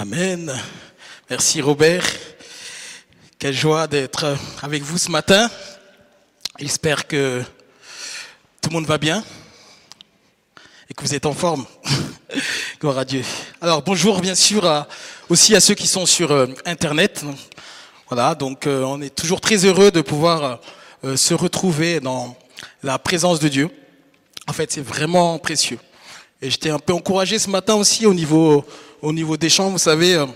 Amen. 0.00 0.50
Merci 1.28 1.60
Robert. 1.60 2.06
Quelle 3.38 3.52
joie 3.52 3.86
d'être 3.86 4.34
avec 4.62 4.82
vous 4.82 4.96
ce 4.96 5.10
matin. 5.10 5.50
J'espère 6.58 7.06
que 7.06 7.42
tout 8.62 8.70
le 8.70 8.76
monde 8.76 8.86
va 8.86 8.96
bien 8.96 9.22
et 10.88 10.94
que 10.94 11.02
vous 11.02 11.14
êtes 11.14 11.26
en 11.26 11.34
forme. 11.34 11.66
Gloire 12.80 12.96
à 12.96 13.04
Dieu. 13.04 13.22
Alors 13.60 13.82
bonjour 13.82 14.22
bien 14.22 14.34
sûr 14.34 14.86
aussi 15.28 15.54
à 15.54 15.60
ceux 15.60 15.74
qui 15.74 15.86
sont 15.86 16.06
sur 16.06 16.32
euh, 16.32 16.46
Internet. 16.64 17.22
Voilà, 18.08 18.34
donc 18.34 18.66
euh, 18.66 18.82
on 18.84 19.02
est 19.02 19.14
toujours 19.14 19.42
très 19.42 19.66
heureux 19.66 19.90
de 19.90 20.00
pouvoir 20.00 20.60
euh, 21.04 21.14
se 21.14 21.34
retrouver 21.34 22.00
dans 22.00 22.38
la 22.82 22.98
présence 22.98 23.38
de 23.38 23.48
Dieu. 23.48 23.68
En 24.46 24.54
fait, 24.54 24.72
c'est 24.72 24.80
vraiment 24.80 25.38
précieux. 25.38 25.78
Et 26.40 26.48
j'étais 26.48 26.70
un 26.70 26.78
peu 26.78 26.94
encouragé 26.94 27.38
ce 27.38 27.50
matin 27.50 27.74
aussi 27.74 28.06
au 28.06 28.14
niveau, 28.14 28.64
au 29.02 29.12
niveau 29.12 29.36
des 29.36 29.48
chants. 29.48 29.70
Vous 29.70 29.78
savez, 29.78 30.14
euh, 30.14 30.26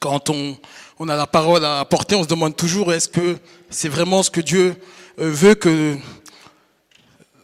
quand 0.00 0.30
on, 0.30 1.08
a 1.08 1.16
la 1.16 1.26
parole 1.26 1.64
à 1.64 1.80
apporter, 1.80 2.14
on 2.14 2.22
se 2.22 2.28
demande 2.28 2.56
toujours 2.56 2.92
est-ce 2.92 3.08
que 3.08 3.36
c'est 3.70 3.88
vraiment 3.88 4.22
ce 4.22 4.30
que 4.30 4.40
Dieu 4.40 4.76
euh, 5.18 5.30
veut 5.30 5.54
que, 5.54 5.96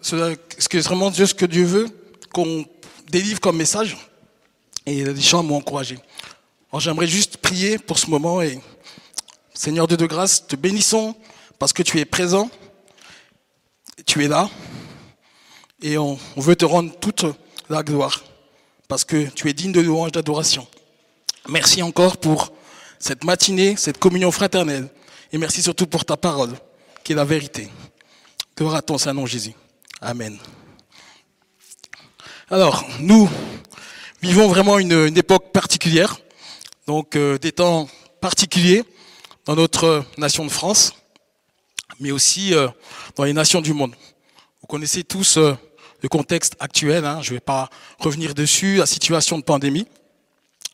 ce 0.01 0.17
que 0.69 0.79
vraiment 0.79 1.13
ce 1.13 1.35
que 1.35 1.47
Dieu 1.47 1.65
veut 1.65 1.89
qu'on 2.33 2.65
délivre 3.09 3.41
comme 3.41 3.57
message. 3.57 3.97
Et 4.87 5.05
les 5.05 5.21
chants 5.21 5.43
m'ont 5.43 5.57
encouragé. 5.57 5.99
Alors 6.73 6.81
j'aimerais 6.81 7.07
juste 7.07 7.37
prier 7.37 7.79
pour 7.79 7.99
ce 7.99 8.09
moment 8.09 8.41
et 8.41 8.61
Seigneur 9.53 9.87
Dieu 9.87 9.97
de 9.97 10.07
grâce, 10.07 10.47
te 10.47 10.57
bénissons 10.57 11.15
parce 11.59 11.73
que 11.73 11.83
tu 11.83 11.99
es 11.99 12.05
présent, 12.05 12.49
tu 14.07 14.25
es 14.25 14.29
là 14.29 14.49
et 15.83 15.99
on 15.99 16.19
veut 16.37 16.57
te 16.57 16.65
rendre 16.65 16.95
toute 16.99 17.27
la 17.69 17.83
gloire, 17.83 18.23
parce 18.91 19.05
que 19.05 19.29
tu 19.29 19.49
es 19.49 19.53
digne 19.53 19.71
de 19.71 19.81
louange 19.81 20.11
d'adoration. 20.11 20.67
Merci 21.49 21.81
encore 21.81 22.17
pour 22.17 22.53
cette 22.99 23.23
matinée, 23.23 23.77
cette 23.77 23.99
communion 23.99 24.33
fraternelle, 24.33 24.89
et 25.33 25.39
merci 25.39 25.63
surtout 25.63 25.87
pour 25.87 26.05
ta 26.05 26.17
parole, 26.17 26.51
qui 27.05 27.13
est 27.13 27.15
la 27.15 27.25
vérité. 27.25 27.69
Gloire 28.57 28.75
à 28.75 28.83
ton 28.83 28.99
Saint-Nom 28.99 29.27
Jésus? 29.27 29.55
Amen. 30.01 30.37
Alors, 32.51 32.85
nous 32.99 33.31
vivons 34.23 34.49
vraiment 34.49 34.81
une, 34.81 35.17
époque 35.17 35.53
particulière, 35.53 36.19
donc 36.89 37.15
euh, 37.15 37.39
des 37.39 37.53
temps 37.53 37.89
particuliers 38.21 38.83
dans 39.45 39.55
notre 39.55 40.05
nation 40.19 40.45
de 40.45 40.51
France, 40.51 40.95
mais 42.01 42.11
aussi 42.11 42.55
euh, 42.55 42.67
dans 43.15 43.23
les 43.23 43.35
nations 43.35 43.61
du 43.61 43.73
monde. 43.73 43.95
Vous 44.61 44.67
connaissez 44.67 45.05
tous 45.05 45.37
euh, 45.37 45.55
le 46.03 46.09
contexte 46.09 46.57
actuel. 46.61 47.05
Hein, 47.05 47.21
je 47.23 47.31
ne 47.31 47.37
vais 47.37 47.41
pas 47.41 47.71
revenir 47.99 48.35
dessus, 48.35 48.77
la 48.77 48.87
situation 48.87 49.39
de 49.39 49.45
pandémie. 49.45 49.87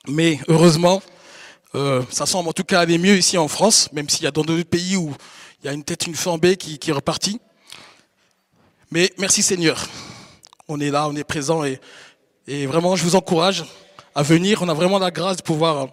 Mais 0.09 0.39
heureusement, 0.49 1.03
euh, 1.75 2.03
ça 2.11 2.27
semble 2.27 2.49
en 2.49 2.53
tout 2.53 2.65
cas 2.65 2.81
aller 2.81 2.99
mieux 2.99 3.17
ici 3.17 3.37
en 3.39 3.49
France, 3.49 3.91
même 3.93 4.09
s'il 4.09 4.25
y 4.25 4.27
a 4.27 4.31
dans 4.31 4.45
d'autres 4.45 4.63
pays 4.63 4.97
où 4.97 5.15
il 5.63 5.67
y 5.67 5.69
a 5.69 5.73
une 5.73 5.85
tête, 5.85 6.07
une 6.07 6.15
flambée 6.15 6.57
qui, 6.57 6.79
qui 6.79 6.91
est 6.91 6.93
repartie. 6.93 7.41
Mais 8.91 9.13
merci 9.19 9.43
Seigneur. 9.43 9.89
On 10.69 10.81
est 10.81 10.91
là, 10.91 11.09
on 11.09 11.17
est 11.17 11.25
présent 11.25 11.65
et, 11.65 11.79
vraiment 12.67 12.95
je 12.95 13.03
vous 13.03 13.17
encourage 13.17 13.65
à 14.15 14.23
venir. 14.23 14.63
On 14.63 14.69
a 14.69 14.75
vraiment 14.75 14.99
la 14.99 15.11
grâce 15.11 15.39
de 15.39 15.43
pouvoir 15.43 15.89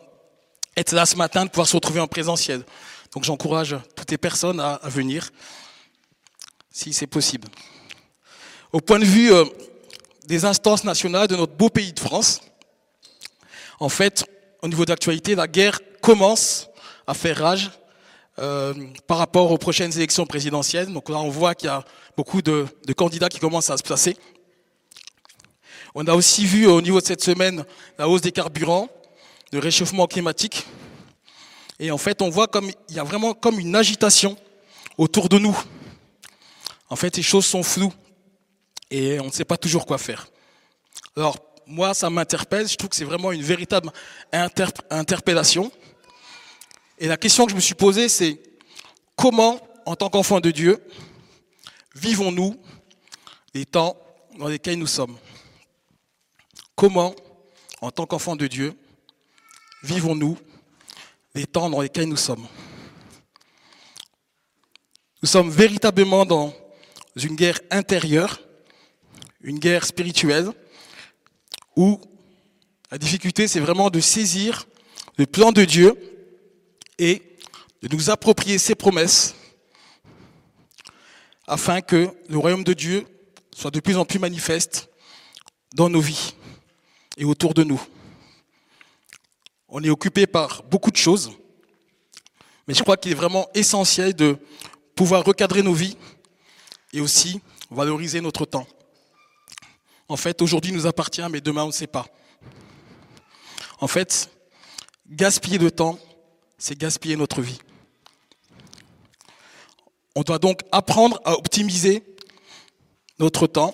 être 0.77 0.91
là 0.91 1.05
ce 1.05 1.15
matin, 1.15 1.45
de 1.45 1.49
pouvoir 1.49 1.67
se 1.67 1.75
retrouver 1.75 1.99
en 1.99 2.07
présentiel. 2.07 2.63
Donc 3.13 3.23
j'encourage 3.23 3.75
toutes 3.95 4.11
les 4.11 4.17
personnes 4.17 4.59
à 4.59 4.79
venir, 4.85 5.31
si 6.71 6.93
c'est 6.93 7.07
possible. 7.07 7.47
Au 8.73 8.81
point 8.81 8.97
de 8.97 9.05
vue 9.05 9.31
euh, 9.31 9.45
des 10.25 10.45
instances 10.45 10.83
nationales 10.83 11.27
de 11.27 11.35
notre 11.35 11.53
beau 11.53 11.69
pays 11.69 11.93
de 11.93 11.99
France, 11.99 12.41
en 13.79 13.87
fait, 13.87 14.25
au 14.63 14.67
niveau 14.67 14.83
d'actualité, 14.83 15.35
la 15.35 15.47
guerre 15.47 15.79
commence 16.01 16.69
à 17.05 17.13
faire 17.13 17.37
rage 17.37 17.69
euh, 18.39 18.73
par 19.05 19.19
rapport 19.19 19.51
aux 19.51 19.59
prochaines 19.59 19.95
élections 19.95 20.25
présidentielles. 20.25 20.91
Donc 20.91 21.09
là, 21.09 21.17
on 21.19 21.29
voit 21.29 21.53
qu'il 21.53 21.67
y 21.67 21.71
a 21.71 21.85
beaucoup 22.17 22.41
de, 22.41 22.65
de, 22.87 22.93
candidats 22.93 23.29
qui 23.29 23.37
commencent 23.37 23.69
à 23.69 23.77
se 23.77 23.83
placer. 23.83 24.17
On 25.93 26.07
a 26.07 26.15
aussi 26.15 26.43
vu 26.43 26.65
au 26.65 26.81
niveau 26.81 26.99
de 26.99 27.05
cette 27.05 27.23
semaine 27.23 27.63
la 27.99 28.09
hausse 28.09 28.21
des 28.21 28.31
carburants, 28.31 28.89
le 29.51 29.59
réchauffement 29.59 30.07
climatique. 30.07 30.65
Et 31.79 31.91
en 31.91 31.99
fait, 31.99 32.23
on 32.23 32.31
voit 32.31 32.47
comme 32.47 32.71
il 32.89 32.95
y 32.95 32.99
a 32.99 33.03
vraiment 33.03 33.35
comme 33.35 33.59
une 33.59 33.75
agitation 33.75 34.35
autour 34.97 35.29
de 35.29 35.37
nous. 35.37 35.55
En 36.89 36.95
fait, 36.95 37.15
les 37.17 37.23
choses 37.23 37.45
sont 37.45 37.61
floues 37.61 37.93
et 38.93 39.19
on 39.19 39.25
ne 39.25 39.31
sait 39.31 39.43
pas 39.43 39.57
toujours 39.57 39.87
quoi 39.87 39.97
faire. 39.97 40.27
Alors, 41.17 41.37
moi, 41.65 41.95
ça 41.95 42.11
m'interpelle, 42.11 42.67
je 42.67 42.75
trouve 42.75 42.91
que 42.91 42.95
c'est 42.95 43.03
vraiment 43.03 43.31
une 43.31 43.41
véritable 43.41 43.91
interp 44.31 44.81
interpellation. 44.91 45.71
Et 46.99 47.07
la 47.07 47.17
question 47.17 47.45
que 47.45 47.51
je 47.51 47.55
me 47.55 47.61
suis 47.61 47.73
posée, 47.73 48.07
c'est 48.07 48.39
comment, 49.15 49.59
en 49.87 49.95
tant 49.95 50.09
qu'enfant 50.09 50.39
de 50.39 50.51
Dieu, 50.51 50.79
vivons-nous 51.95 52.55
les 53.55 53.65
temps 53.65 53.97
dans 54.37 54.47
lesquels 54.47 54.77
nous 54.77 54.85
sommes? 54.85 55.17
Comment, 56.75 57.15
en 57.81 57.89
tant 57.89 58.05
qu'enfant 58.05 58.35
de 58.35 58.45
Dieu, 58.45 58.77
vivons-nous 59.81 60.37
les 61.33 61.47
temps 61.47 61.67
dans 61.67 61.81
lesquels 61.81 62.07
nous 62.07 62.15
sommes? 62.15 62.45
Nous 65.23 65.29
sommes 65.29 65.49
véritablement 65.49 66.27
dans 66.27 66.53
une 67.15 67.35
guerre 67.35 67.59
intérieure 67.71 68.39
une 69.43 69.59
guerre 69.59 69.85
spirituelle 69.85 70.51
où 71.75 71.99
la 72.89 72.97
difficulté, 72.97 73.47
c'est 73.47 73.59
vraiment 73.59 73.89
de 73.89 73.99
saisir 73.99 74.65
le 75.17 75.25
plan 75.25 75.51
de 75.51 75.65
Dieu 75.65 75.95
et 76.97 77.21
de 77.81 77.93
nous 77.93 78.09
approprier 78.09 78.57
ses 78.57 78.75
promesses 78.75 79.35
afin 81.45 81.81
que 81.81 82.09
le 82.29 82.37
royaume 82.37 82.63
de 82.63 82.73
Dieu 82.73 83.05
soit 83.53 83.71
de 83.71 83.79
plus 83.79 83.97
en 83.97 84.05
plus 84.05 84.19
manifeste 84.19 84.89
dans 85.75 85.89
nos 85.89 85.99
vies 85.99 86.33
et 87.17 87.25
autour 87.25 87.53
de 87.53 87.63
nous. 87.63 87.81
On 89.67 89.83
est 89.83 89.89
occupé 89.89 90.25
par 90.25 90.63
beaucoup 90.63 90.91
de 90.91 90.97
choses, 90.97 91.31
mais 92.67 92.73
je 92.73 92.81
crois 92.81 92.95
qu'il 92.95 93.11
est 93.11 93.15
vraiment 93.15 93.49
essentiel 93.53 94.15
de 94.15 94.37
pouvoir 94.95 95.25
recadrer 95.25 95.63
nos 95.63 95.73
vies 95.73 95.97
et 96.93 97.01
aussi 97.01 97.41
valoriser 97.69 98.21
notre 98.21 98.45
temps 98.45 98.67
en 100.07 100.17
fait, 100.17 100.41
aujourd'hui 100.41 100.71
nous 100.71 100.85
appartient, 100.85 101.27
mais 101.29 101.41
demain 101.41 101.63
on 101.63 101.67
ne 101.67 101.71
sait 101.71 101.87
pas. 101.87 102.05
En 103.79 103.87
fait, 103.87 104.29
gaspiller 105.09 105.57
de 105.57 105.69
temps, 105.69 105.99
c'est 106.57 106.77
gaspiller 106.77 107.15
notre 107.15 107.41
vie. 107.41 107.59
On 110.15 110.21
doit 110.21 110.39
donc 110.39 110.61
apprendre 110.71 111.19
à 111.25 111.33
optimiser 111.33 112.03
notre 113.19 113.47
temps, 113.47 113.73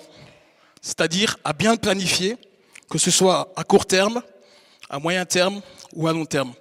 c'est-à-dire 0.81 1.37
à 1.43 1.53
bien 1.53 1.75
planifier, 1.75 2.37
que 2.89 2.97
ce 2.97 3.11
soit 3.11 3.51
à 3.55 3.63
court 3.63 3.85
terme, 3.85 4.21
à 4.89 4.99
moyen 4.99 5.25
terme 5.25 5.61
ou 5.93 6.07
à 6.07 6.13
long 6.13 6.25
terme. 6.25 6.53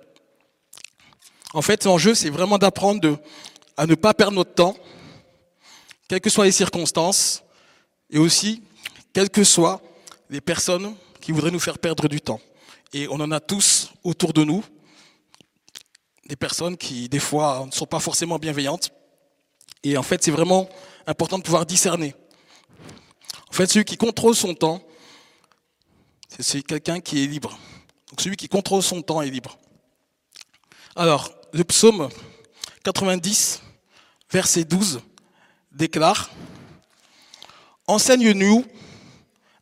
En 1.54 1.62
fait, 1.62 1.84
l'enjeu, 1.84 2.14
c'est 2.14 2.28
vraiment 2.28 2.58
d'apprendre 2.58 3.18
à 3.76 3.86
ne 3.86 3.94
pas 3.94 4.12
perdre 4.12 4.34
notre 4.34 4.54
temps, 4.54 4.76
quelles 6.08 6.20
que 6.20 6.30
soient 6.30 6.44
les 6.44 6.52
circonstances, 6.52 7.42
et 8.10 8.18
aussi 8.18 8.62
quelles 9.18 9.30
que 9.30 9.42
soient 9.42 9.82
les 10.30 10.40
personnes 10.40 10.94
qui 11.20 11.32
voudraient 11.32 11.50
nous 11.50 11.58
faire 11.58 11.80
perdre 11.80 12.06
du 12.06 12.20
temps. 12.20 12.40
Et 12.92 13.08
on 13.08 13.14
en 13.14 13.32
a 13.32 13.40
tous 13.40 13.90
autour 14.04 14.32
de 14.32 14.44
nous, 14.44 14.64
des 16.28 16.36
personnes 16.36 16.76
qui, 16.76 17.08
des 17.08 17.18
fois, 17.18 17.64
ne 17.66 17.72
sont 17.72 17.84
pas 17.84 17.98
forcément 17.98 18.38
bienveillantes. 18.38 18.92
Et 19.82 19.96
en 19.96 20.04
fait, 20.04 20.22
c'est 20.22 20.30
vraiment 20.30 20.68
important 21.04 21.36
de 21.36 21.42
pouvoir 21.42 21.66
discerner. 21.66 22.14
En 23.50 23.52
fait, 23.52 23.66
celui 23.66 23.84
qui 23.84 23.96
contrôle 23.96 24.36
son 24.36 24.54
temps, 24.54 24.80
c'est 26.38 26.62
quelqu'un 26.62 27.00
qui 27.00 27.24
est 27.24 27.26
libre. 27.26 27.58
Donc 28.10 28.20
celui 28.20 28.36
qui 28.36 28.48
contrôle 28.48 28.84
son 28.84 29.02
temps 29.02 29.20
est 29.20 29.30
libre. 29.30 29.58
Alors, 30.94 31.34
le 31.52 31.64
psaume 31.64 32.08
90, 32.84 33.62
verset 34.30 34.62
12, 34.62 35.00
déclare, 35.72 36.30
Enseigne-nous 37.88 38.64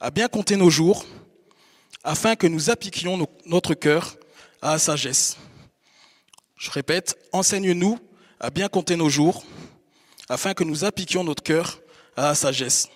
à 0.00 0.10
bien 0.10 0.28
compter 0.28 0.56
nos 0.56 0.70
jours, 0.70 1.04
afin 2.04 2.36
que 2.36 2.46
nous 2.46 2.70
appliquions 2.70 3.26
notre 3.46 3.74
cœur 3.74 4.16
à 4.62 4.72
la 4.72 4.78
sagesse. 4.78 5.36
Je 6.56 6.70
répète, 6.70 7.18
enseigne-nous 7.32 7.98
à 8.38 8.50
bien 8.50 8.68
compter 8.68 8.96
nos 8.96 9.08
jours, 9.08 9.44
afin 10.28 10.54
que 10.54 10.64
nous 10.64 10.84
appliquions 10.84 11.24
notre 11.24 11.42
cœur 11.42 11.80
à 12.16 12.22
la 12.28 12.34
sagesse. 12.34 12.88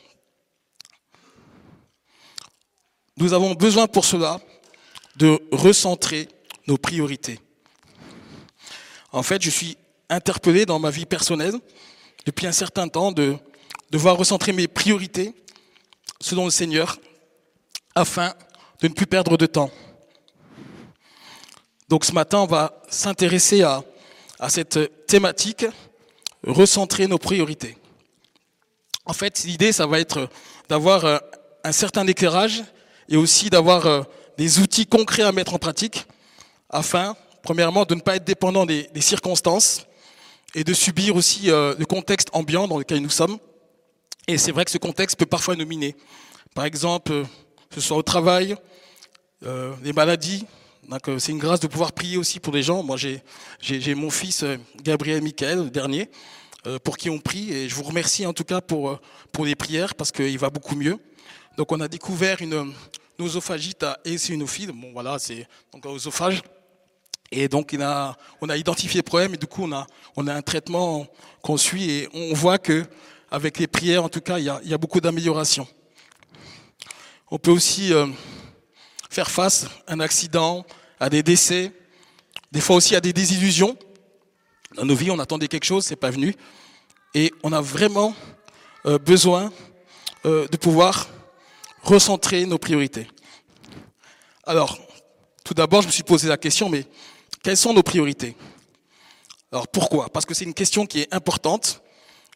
Nous 3.17 3.32
avons 3.32 3.55
besoin 3.55 3.87
pour 3.87 4.05
cela 4.05 4.41
de 5.17 5.41
recentrer 5.53 6.29
nos 6.67 6.79
priorités. 6.79 7.38
En 9.12 9.23
fait, 9.23 9.43
je 9.43 9.50
suis 9.50 9.76
interpellé 10.08 10.67
dans 10.67 10.79
ma 10.79 10.91
vie 10.91 11.06
personnelle 11.06 11.55
depuis 12.26 12.46
un 12.46 12.53
certain 12.53 12.88
temps 12.88 13.12
de 13.12 13.37
devoir 13.91 14.17
recentrer 14.17 14.53
mes 14.53 14.69
priorités 14.69 15.35
selon 16.20 16.44
le 16.44 16.50
Seigneur, 16.50 16.99
afin 17.94 18.34
de 18.81 18.88
ne 18.88 18.93
plus 18.93 19.06
perdre 19.06 19.37
de 19.37 19.46
temps. 19.46 19.70
Donc 21.88 22.05
ce 22.05 22.12
matin, 22.12 22.38
on 22.38 22.46
va 22.46 22.81
s'intéresser 22.88 23.62
à, 23.62 23.82
cette 24.49 25.06
thématique, 25.06 25.67
recentrer 26.46 27.06
nos 27.06 27.19
priorités. 27.19 27.76
En 29.05 29.12
fait, 29.12 29.43
l'idée, 29.44 29.72
ça 29.72 29.87
va 29.87 29.99
être 29.99 30.28
d'avoir 30.69 31.05
euh, 31.05 31.19
un 31.64 31.72
certain 31.72 32.06
éclairage 32.06 32.62
et 33.08 33.17
aussi 33.17 33.50
d'avoir 33.50 33.87
euh, 33.87 34.02
des 34.38 34.61
outils 34.61 34.87
concrets 34.87 35.25
à 35.25 35.32
mettre 35.32 35.52
en 35.52 35.58
pratique 35.58 36.06
afin, 36.70 37.17
premièrement, 37.43 37.84
de 37.84 37.96
ne 37.96 38.00
pas 38.00 38.17
être 38.17 38.25
dépendant 38.25 38.67
des, 38.67 38.84
des 38.94 39.00
circonstances 39.00 39.84
et 40.55 40.64
de 40.64 40.72
subir 40.72 41.17
aussi 41.17 41.50
euh, 41.50 41.75
le 41.78 41.87
contexte 41.87 42.28
ambiant 42.32 42.69
dans 42.69 42.78
lequel 42.78 43.00
nous 43.00 43.11
sommes. 43.11 43.38
Et 44.26 44.38
c'est 44.38 44.52
vrai 44.52 44.64
que 44.64 44.70
ce 44.70 44.78
contexte 44.78 45.19
peut 45.19 45.26
parfois 45.26 45.56
nous 45.56 45.67
miner. 45.67 45.96
Par 46.55 46.64
exemple, 46.64 47.25
que 47.69 47.75
ce 47.75 47.81
soit 47.81 47.96
au 47.96 48.02
travail, 48.02 48.56
euh, 49.44 49.75
les 49.82 49.93
maladies. 49.93 50.44
Donc, 50.88 51.02
c'est 51.19 51.32
une 51.32 51.38
grâce 51.38 51.61
de 51.61 51.67
pouvoir 51.67 51.93
prier 51.93 52.17
aussi 52.17 52.40
pour 52.40 52.52
les 52.52 52.62
gens. 52.62 52.82
Moi, 52.82 52.96
j'ai, 52.96 53.94
mon 53.94 54.11
fils 54.11 54.44
Gabriel 54.82 55.22
Michael, 55.22 55.64
le 55.64 55.70
dernier, 55.70 56.11
euh, 56.67 56.78
pour 56.78 56.96
qui 56.96 57.08
on 57.11 57.19
prie. 57.19 57.52
Et 57.52 57.69
je 57.69 57.75
vous 57.75 57.84
remercie 57.84 58.26
en 58.26 58.32
tout 58.32 58.44
cas 58.44 58.61
pour, 58.61 58.99
pour 59.32 59.44
les 59.44 59.55
prières 59.55 59.94
parce 59.94 60.11
qu'il 60.11 60.38
va 60.38 60.50
beaucoup 60.50 60.75
mieux. 60.75 60.99
Donc, 61.56 61.72
on 61.72 61.81
a 61.81 61.88
découvert 61.88 62.43
une 62.43 62.72
nosophagite 63.19 63.82
à 63.82 63.99
eosinophiles. 64.05 64.72
Bon, 64.72 64.93
voilà, 64.93 65.19
c'est 65.19 65.46
un 65.75 65.88
oesophage. 65.88 66.43
Et 67.31 67.49
donc, 67.49 67.76
on 68.40 68.49
a 68.49 68.56
identifié 68.56 68.99
le 68.99 69.05
problème 69.05 69.34
et 69.34 69.37
du 69.37 69.46
coup, 69.46 69.62
on 69.64 69.72
a, 69.72 69.87
on 70.17 70.26
a 70.26 70.34
un 70.34 70.43
traitement 70.43 71.06
qu'on 71.43 71.56
suit 71.56 71.88
et 71.88 72.08
on 72.12 72.34
voit 72.34 72.58
que 72.58 72.84
avec 73.31 73.59
les 73.59 73.67
prières, 73.67 74.05
en 74.05 74.09
tout 74.09 74.21
cas, 74.21 74.38
il 74.38 74.44
y 74.44 74.75
a, 74.75 74.79
beaucoup 74.79 75.00
d'améliorations. 75.00 75.69
On 77.31 77.38
peut 77.38 77.53
aussi 77.53 77.93
euh, 77.93 78.06
faire 79.09 79.31
face 79.31 79.67
à 79.87 79.93
un 79.93 80.00
accident, 80.00 80.67
à 80.99 81.09
des 81.09 81.23
décès, 81.23 81.73
des 82.50 82.61
fois 82.61 82.77
aussi 82.77 82.97
à 82.97 83.00
des 83.00 83.12
désillusions. 83.12 83.79
Dans 84.75 84.85
nos 84.85 84.97
vies, 84.97 85.11
on 85.11 85.19
attendait 85.19 85.47
quelque 85.47 85.65
chose, 85.65 85.85
c'est 85.85 85.97
pas 85.97 86.11
venu. 86.11 86.35
Et 87.15 87.32
on 87.43 87.53
a 87.53 87.61
vraiment 87.61 88.15
euh, 88.87 88.99
besoin 88.99 89.53
euh, 90.27 90.49
de 90.49 90.56
pouvoir 90.56 91.09
recentrer 91.82 92.44
nos 92.47 92.59
priorités. 92.59 93.06
Alors, 94.44 94.79
tout 95.44 95.55
d'abord, 95.55 95.82
je 95.82 95.87
me 95.87 95.93
suis 95.93 96.03
posé 96.03 96.29
la 96.29 96.37
question, 96.37 96.69
mais 96.69 96.85
quelles 97.43 97.56
sont 97.56 97.73
nos 97.73 97.82
priorités? 97.82 98.37
Alors 99.53 99.69
pourquoi? 99.69 100.09
Parce 100.09 100.27
que 100.27 100.35
c'est 100.35 100.44
une 100.44 100.55
question 100.55 100.87
qui 100.87 101.00
est 101.00 101.15
importante 101.15 101.82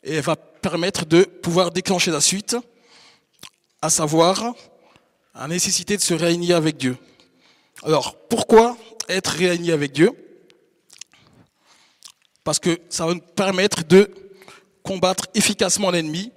et 0.05 0.17
elle 0.17 0.23
va 0.23 0.37
permettre 0.37 1.07
de 1.07 1.25
pouvoir 1.25 1.71
déclencher 1.71 2.11
la 2.11 2.21
suite, 2.21 2.57
à 3.83 3.91
savoir 3.91 4.55
la 5.35 5.49
nécessité 5.49 5.97
de 5.97 6.03
se 6.03 6.15
réunir 6.15 6.57
avec 6.57 6.77
Dieu. 6.77 6.97
Alors 7.83 8.17
pourquoi 8.29 8.77
être 9.09 9.33
réuni 9.33 9.73
avec 9.73 9.93
Dieu? 9.93 10.13
Parce 12.45 12.59
que 12.59 12.79
ça 12.91 13.07
va 13.07 13.15
nous 13.15 13.21
permettre 13.21 13.85
de 13.85 14.11
combattre 14.83 15.25
efficacement 15.35 15.91
l'ennemi 15.91 16.31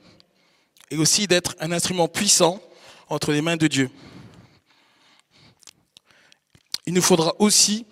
et 0.90 0.98
aussi 0.98 1.28
d'être 1.28 1.56
un 1.60 1.72
instrument 1.74 2.08
puissant 2.08 2.62
entre 3.10 3.34
les 3.34 3.42
mains 3.42 3.58
de 3.58 3.68
Dieu. 3.68 3.90
Il 6.86 6.94
nous 6.94 7.02
faudra 7.02 7.36
aussi 7.40 7.86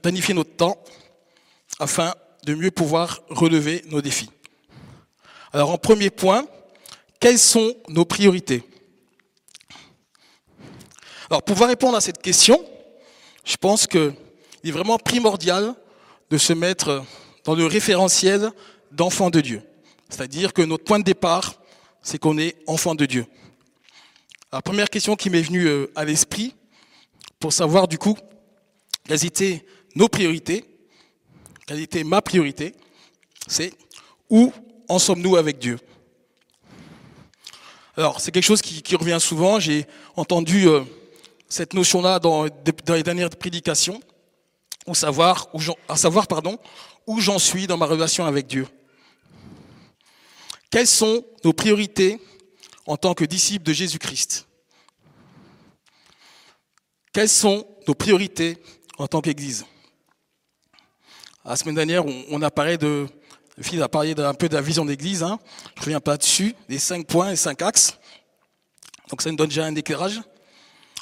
planifier 0.00 0.34
notre 0.34 0.54
temps 0.54 0.82
afin 1.80 2.14
de 2.44 2.54
mieux 2.54 2.70
pouvoir 2.70 3.22
relever 3.28 3.82
nos 3.86 4.00
défis. 4.00 4.30
Alors 5.52 5.70
en 5.70 5.78
premier 5.78 6.10
point, 6.10 6.46
quelles 7.20 7.38
sont 7.38 7.74
nos 7.88 8.04
priorités? 8.04 8.62
Alors 11.30 11.42
pour 11.42 11.54
pouvoir 11.54 11.70
répondre 11.70 11.96
à 11.96 12.00
cette 12.00 12.22
question, 12.22 12.64
je 13.44 13.56
pense 13.56 13.86
qu'il 13.86 14.12
est 14.64 14.70
vraiment 14.70 14.98
primordial 14.98 15.74
de 16.30 16.38
se 16.38 16.52
mettre 16.52 17.04
dans 17.44 17.54
le 17.54 17.66
référentiel 17.66 18.50
d'enfant 18.90 19.30
de 19.30 19.40
Dieu. 19.40 19.62
C'est-à-dire 20.08 20.52
que 20.52 20.62
notre 20.62 20.84
point 20.84 20.98
de 20.98 21.04
départ, 21.04 21.54
c'est 22.02 22.18
qu'on 22.18 22.38
est 22.38 22.56
enfant 22.66 22.94
de 22.94 23.06
Dieu. 23.06 23.26
La 24.52 24.62
première 24.62 24.90
question 24.90 25.16
qui 25.16 25.30
m'est 25.30 25.42
venue 25.42 25.66
euh, 25.66 25.90
à 25.96 26.04
l'esprit, 26.04 26.54
pour 27.40 27.52
savoir 27.52 27.88
du 27.88 27.98
coup 27.98 28.16
quelles 29.06 29.24
étaient 29.24 29.64
nos 29.94 30.08
priorités, 30.08 30.64
quelle 31.66 31.80
était 31.80 32.04
ma 32.04 32.22
priorité, 32.22 32.74
c'est 33.48 33.72
où 34.30 34.52
en 34.88 34.98
sommes-nous 34.98 35.36
avec 35.36 35.58
Dieu? 35.58 35.78
Alors, 37.96 38.20
c'est 38.20 38.30
quelque 38.30 38.44
chose 38.44 38.60
qui, 38.60 38.96
revient 38.96 39.18
souvent. 39.20 39.58
J'ai 39.58 39.86
entendu 40.16 40.68
euh, 40.68 40.82
cette 41.48 41.72
notion-là 41.72 42.18
dans, 42.18 42.44
les 42.44 43.02
dernières 43.02 43.30
prédications, 43.30 44.00
savoir, 44.92 45.48
à 45.88 45.96
savoir 45.96 46.26
pardon, 46.26 46.58
où 47.06 47.20
j'en 47.20 47.38
suis 47.38 47.66
dans 47.66 47.78
ma 47.78 47.86
relation 47.86 48.26
avec 48.26 48.46
Dieu. 48.46 48.66
Quelles 50.70 50.86
sont 50.86 51.24
nos 51.44 51.52
priorités 51.52 52.20
en 52.86 52.96
tant 52.96 53.14
que 53.14 53.24
disciples 53.24 53.64
de 53.64 53.72
Jésus-Christ? 53.72 54.46
Quelles 57.12 57.30
sont 57.30 57.66
nos 57.88 57.94
priorités 57.94 58.58
en 58.98 59.06
tant 59.06 59.22
qu'Église? 59.22 59.64
La 61.46 61.56
semaine 61.56 61.76
dernière, 61.76 62.04
on, 62.04 62.42
a 62.42 62.50
parlé 62.50 62.76
de, 62.76 63.06
le 63.56 63.62
fils 63.62 63.80
a 63.80 63.88
parlé 63.88 64.14
un 64.18 64.34
peu 64.34 64.48
de 64.48 64.54
la 64.54 64.60
vision 64.60 64.84
d'Église. 64.84 65.22
Hein. 65.22 65.38
Je 65.74 65.80
ne 65.80 65.84
reviens 65.84 66.00
pas 66.00 66.16
dessus, 66.16 66.54
les 66.68 66.78
cinq 66.78 67.06
points 67.06 67.30
et 67.30 67.36
cinq 67.36 67.62
axes. 67.62 67.96
Donc 69.08 69.22
ça 69.22 69.30
nous 69.30 69.36
donne 69.36 69.48
déjà 69.48 69.64
un 69.64 69.74
éclairage. 69.74 70.20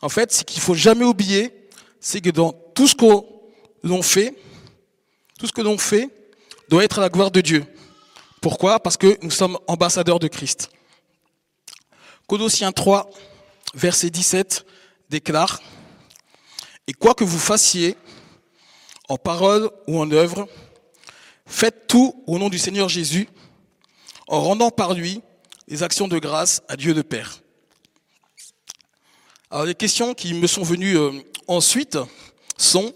En 0.03 0.09
fait, 0.09 0.33
ce 0.33 0.45
qu'il 0.45 0.61
faut 0.61 0.75
jamais 0.75 1.05
oublier, 1.05 1.69
c'est 2.01 2.21
que 2.21 2.31
dans 2.31 2.53
tout 2.53 2.87
ce 2.87 2.95
que 2.95 3.05
l'on 3.83 4.03
fait, 4.03 4.35
tout 5.39 5.47
ce 5.47 5.53
que 5.53 5.62
l'on 5.62 5.79
fait 5.79 6.09
doit 6.69 6.85
être 6.85 6.99
à 6.99 7.03
la 7.03 7.09
gloire 7.09 7.31
de 7.31 7.41
Dieu. 7.41 7.65
Pourquoi? 8.41 8.79
Parce 8.79 8.97
que 8.97 9.19
nous 9.23 9.31
sommes 9.31 9.59
ambassadeurs 9.67 10.19
de 10.19 10.29
Christ. 10.29 10.71
Colossiens 12.27 12.73
3, 12.73 13.11
verset 13.75 14.11
17 14.11 14.65
déclare 15.11 15.61
Et 16.87 16.93
quoi 16.93 17.15
que 17.15 17.25
vous 17.25 17.39
fassiez, 17.39 17.97
en 19.09 19.17
parole 19.17 19.71
ou 19.87 20.00
en 20.00 20.11
œuvre, 20.11 20.47
faites 21.46 21.87
tout 21.87 22.23
au 22.26 22.38
nom 22.38 22.49
du 22.49 22.58
Seigneur 22.58 22.88
Jésus, 22.88 23.29
en 24.26 24.41
rendant 24.41 24.70
par 24.70 24.94
lui 24.94 25.23
les 25.69 25.82
actions 25.82 26.08
de 26.08 26.19
grâce 26.19 26.62
à 26.69 26.76
Dieu 26.76 26.94
le 26.94 27.02
Père. 27.02 27.41
Alors 29.50 29.67
les 29.67 29.75
questions 29.75 30.14
qui 30.14 30.35
me 30.35 30.46
sont 30.46 30.62
venues 30.62 30.96
euh, 30.96 31.12
ensuite 31.46 31.99
sont 32.56 32.93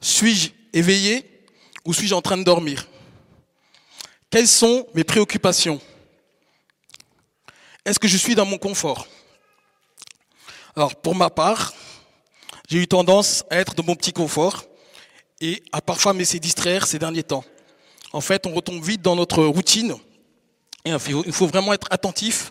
suis-je 0.00 0.50
éveillé 0.72 1.46
ou 1.84 1.92
suis-je 1.92 2.14
en 2.14 2.22
train 2.22 2.36
de 2.36 2.42
dormir? 2.42 2.88
Quelles 4.30 4.48
sont 4.48 4.86
mes 4.94 5.04
préoccupations? 5.04 5.80
Est-ce 7.84 7.98
que 7.98 8.08
je 8.08 8.16
suis 8.16 8.34
dans 8.34 8.44
mon 8.44 8.58
confort? 8.58 9.06
Alors 10.76 10.96
pour 10.96 11.14
ma 11.14 11.30
part, 11.30 11.72
j'ai 12.68 12.78
eu 12.78 12.86
tendance 12.86 13.44
à 13.50 13.56
être 13.56 13.74
dans 13.74 13.84
mon 13.84 13.96
petit 13.96 14.12
confort 14.12 14.64
et 15.40 15.62
à 15.72 15.80
parfois 15.80 16.12
me 16.12 16.18
laisser 16.18 16.40
distraire 16.40 16.86
ces 16.86 16.98
derniers 16.98 17.22
temps. 17.22 17.44
En 18.12 18.20
fait, 18.20 18.46
on 18.46 18.54
retombe 18.54 18.82
vite 18.82 19.02
dans 19.02 19.16
notre 19.16 19.44
routine 19.44 19.94
et 20.84 20.90
il 20.90 21.32
faut 21.32 21.46
vraiment 21.46 21.72
être 21.72 21.86
attentif 21.90 22.50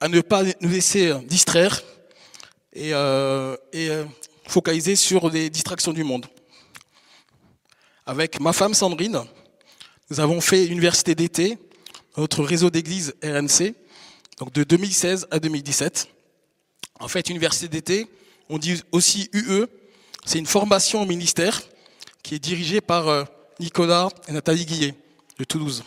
à 0.00 0.08
ne 0.08 0.20
pas 0.20 0.42
nous 0.42 0.70
laisser 0.70 1.14
distraire 1.24 1.82
et, 2.72 2.94
euh, 2.94 3.56
et 3.72 3.90
euh, 3.90 4.04
focaliser 4.46 4.96
sur 4.96 5.28
les 5.28 5.50
distractions 5.50 5.92
du 5.92 6.04
monde. 6.04 6.26
Avec 8.06 8.40
ma 8.40 8.52
femme 8.52 8.74
Sandrine, 8.74 9.20
nous 10.10 10.20
avons 10.20 10.40
fait 10.40 10.66
université 10.66 11.14
d'été, 11.14 11.58
notre 12.16 12.42
réseau 12.42 12.70
d'église 12.70 13.14
RNC, 13.22 13.74
donc 14.38 14.52
de 14.52 14.64
2016 14.64 15.28
à 15.30 15.38
2017. 15.38 16.08
En 16.98 17.08
fait, 17.08 17.28
université 17.28 17.68
d'été, 17.68 18.06
on 18.48 18.58
dit 18.58 18.82
aussi 18.90 19.28
UE, 19.32 19.66
c'est 20.24 20.38
une 20.38 20.46
formation 20.46 21.02
au 21.02 21.06
ministère 21.06 21.60
qui 22.22 22.34
est 22.34 22.38
dirigée 22.38 22.80
par 22.80 23.08
euh, 23.08 23.24
Nicolas 23.58 24.08
et 24.28 24.32
Nathalie 24.32 24.64
Guillet 24.64 24.94
de 25.38 25.44
Toulouse. 25.44 25.84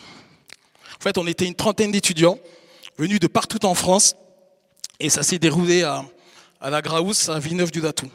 En 0.98 1.02
fait, 1.02 1.18
on 1.18 1.26
était 1.26 1.46
une 1.46 1.54
trentaine 1.54 1.92
d'étudiants 1.92 2.38
venus 2.96 3.20
de 3.20 3.26
partout 3.26 3.64
en 3.66 3.74
France 3.74 4.16
et 5.00 5.10
ça 5.10 5.22
s'est 5.22 5.38
déroulé 5.38 5.82
à, 5.82 6.04
à 6.60 6.70
la 6.70 6.82
Graousse, 6.82 7.28
à 7.28 7.38
Villeneuve-du-Datou. 7.38 8.08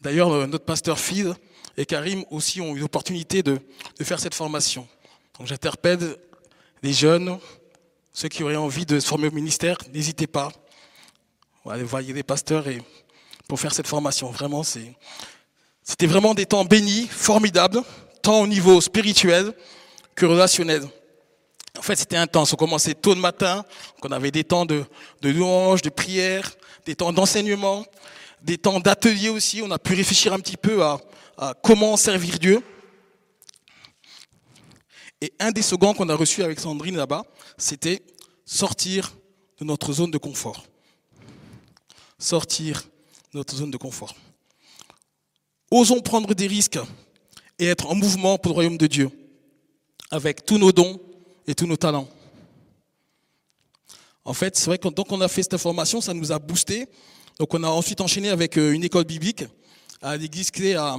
D'ailleurs, 0.00 0.32
euh, 0.32 0.46
notre 0.46 0.64
pasteur 0.64 0.98
Phil 0.98 1.34
et 1.76 1.86
Karim 1.86 2.24
aussi 2.30 2.60
ont 2.60 2.76
eu 2.76 2.80
l'opportunité 2.80 3.42
de, 3.42 3.60
de, 3.98 4.04
faire 4.04 4.20
cette 4.20 4.34
formation. 4.34 4.86
Donc 5.38 5.46
j'interpelle 5.46 6.16
les 6.82 6.92
jeunes, 6.92 7.38
ceux 8.12 8.28
qui 8.28 8.42
auraient 8.42 8.56
envie 8.56 8.86
de 8.86 8.98
se 9.00 9.06
former 9.06 9.28
au 9.28 9.32
ministère, 9.32 9.76
n'hésitez 9.92 10.26
pas. 10.26 10.50
Allez 11.68 11.82
voyez 11.82 12.12
les 12.12 12.22
pasteurs 12.22 12.68
et 12.68 12.80
pour 13.48 13.58
faire 13.58 13.74
cette 13.74 13.86
formation. 13.86 14.30
Vraiment, 14.30 14.62
c'était 15.86 16.06
vraiment 16.06 16.34
des 16.34 16.46
temps 16.46 16.64
bénis, 16.64 17.06
formidables, 17.06 17.80
tant 18.20 18.40
au 18.40 18.46
niveau 18.48 18.80
spirituel 18.80 19.54
que 20.16 20.26
relationnel. 20.26 20.82
En 21.78 21.82
fait, 21.82 21.94
c'était 21.94 22.16
intense. 22.16 22.52
On 22.52 22.56
commençait 22.56 22.94
tôt 22.94 23.14
le 23.14 23.20
matin, 23.20 23.64
on 24.02 24.10
avait 24.10 24.32
des 24.32 24.42
temps 24.42 24.66
de, 24.66 24.84
louange, 25.22 25.82
de 25.82 25.88
prière, 25.88 26.50
des 26.84 26.96
temps 26.96 27.12
d'enseignement, 27.12 27.86
des 28.42 28.58
temps 28.58 28.80
d'atelier 28.80 29.28
aussi. 29.28 29.62
On 29.62 29.70
a 29.70 29.78
pu 29.78 29.94
réfléchir 29.94 30.32
un 30.32 30.40
petit 30.40 30.56
peu 30.56 30.82
à, 30.82 30.98
à 31.38 31.54
comment 31.62 31.96
servir 31.96 32.40
Dieu. 32.40 32.62
Et 35.20 35.32
un 35.38 35.52
des 35.52 35.62
slogans 35.62 35.94
qu'on 35.94 36.08
a 36.08 36.14
reçu 36.16 36.42
avec 36.42 36.58
Sandrine 36.58 36.96
là-bas, 36.96 37.22
c'était 37.58 38.02
sortir 38.44 39.12
de 39.60 39.64
notre 39.64 39.92
zone 39.92 40.10
de 40.10 40.18
confort. 40.18 40.66
Sortir 42.18 42.82
de 43.32 43.38
notre 43.38 43.54
zone 43.54 43.70
de 43.70 43.76
confort. 43.76 44.14
Osons 45.70 46.00
prendre 46.00 46.34
des 46.34 46.46
risques 46.46 46.78
et 47.58 47.66
être 47.66 47.86
en 47.86 47.94
mouvement 47.94 48.38
pour 48.38 48.50
le 48.50 48.54
royaume 48.54 48.78
de 48.78 48.86
Dieu, 48.86 49.10
avec 50.10 50.44
tous 50.44 50.58
nos 50.58 50.72
dons 50.72 51.00
et 51.46 51.54
tous 51.54 51.66
nos 51.66 51.76
talents. 51.76 52.08
En 54.24 54.34
fait, 54.34 54.56
c'est 54.56 54.66
vrai 54.66 54.78
que 54.78 54.88
donc 54.88 55.10
on 55.12 55.20
a 55.20 55.28
fait 55.28 55.42
cette 55.42 55.56
formation, 55.56 56.00
ça 56.00 56.12
nous 56.12 56.32
a 56.32 56.38
boosté. 56.38 56.86
Donc 57.38 57.54
on 57.54 57.62
a 57.62 57.68
ensuite 57.68 58.00
enchaîné 58.00 58.28
avec 58.30 58.56
euh, 58.56 58.72
une 58.72 58.82
école 58.82 59.04
biblique 59.04 59.44
à 60.02 60.16
l'église 60.16 60.50
clé 60.50 60.74
à, 60.74 60.96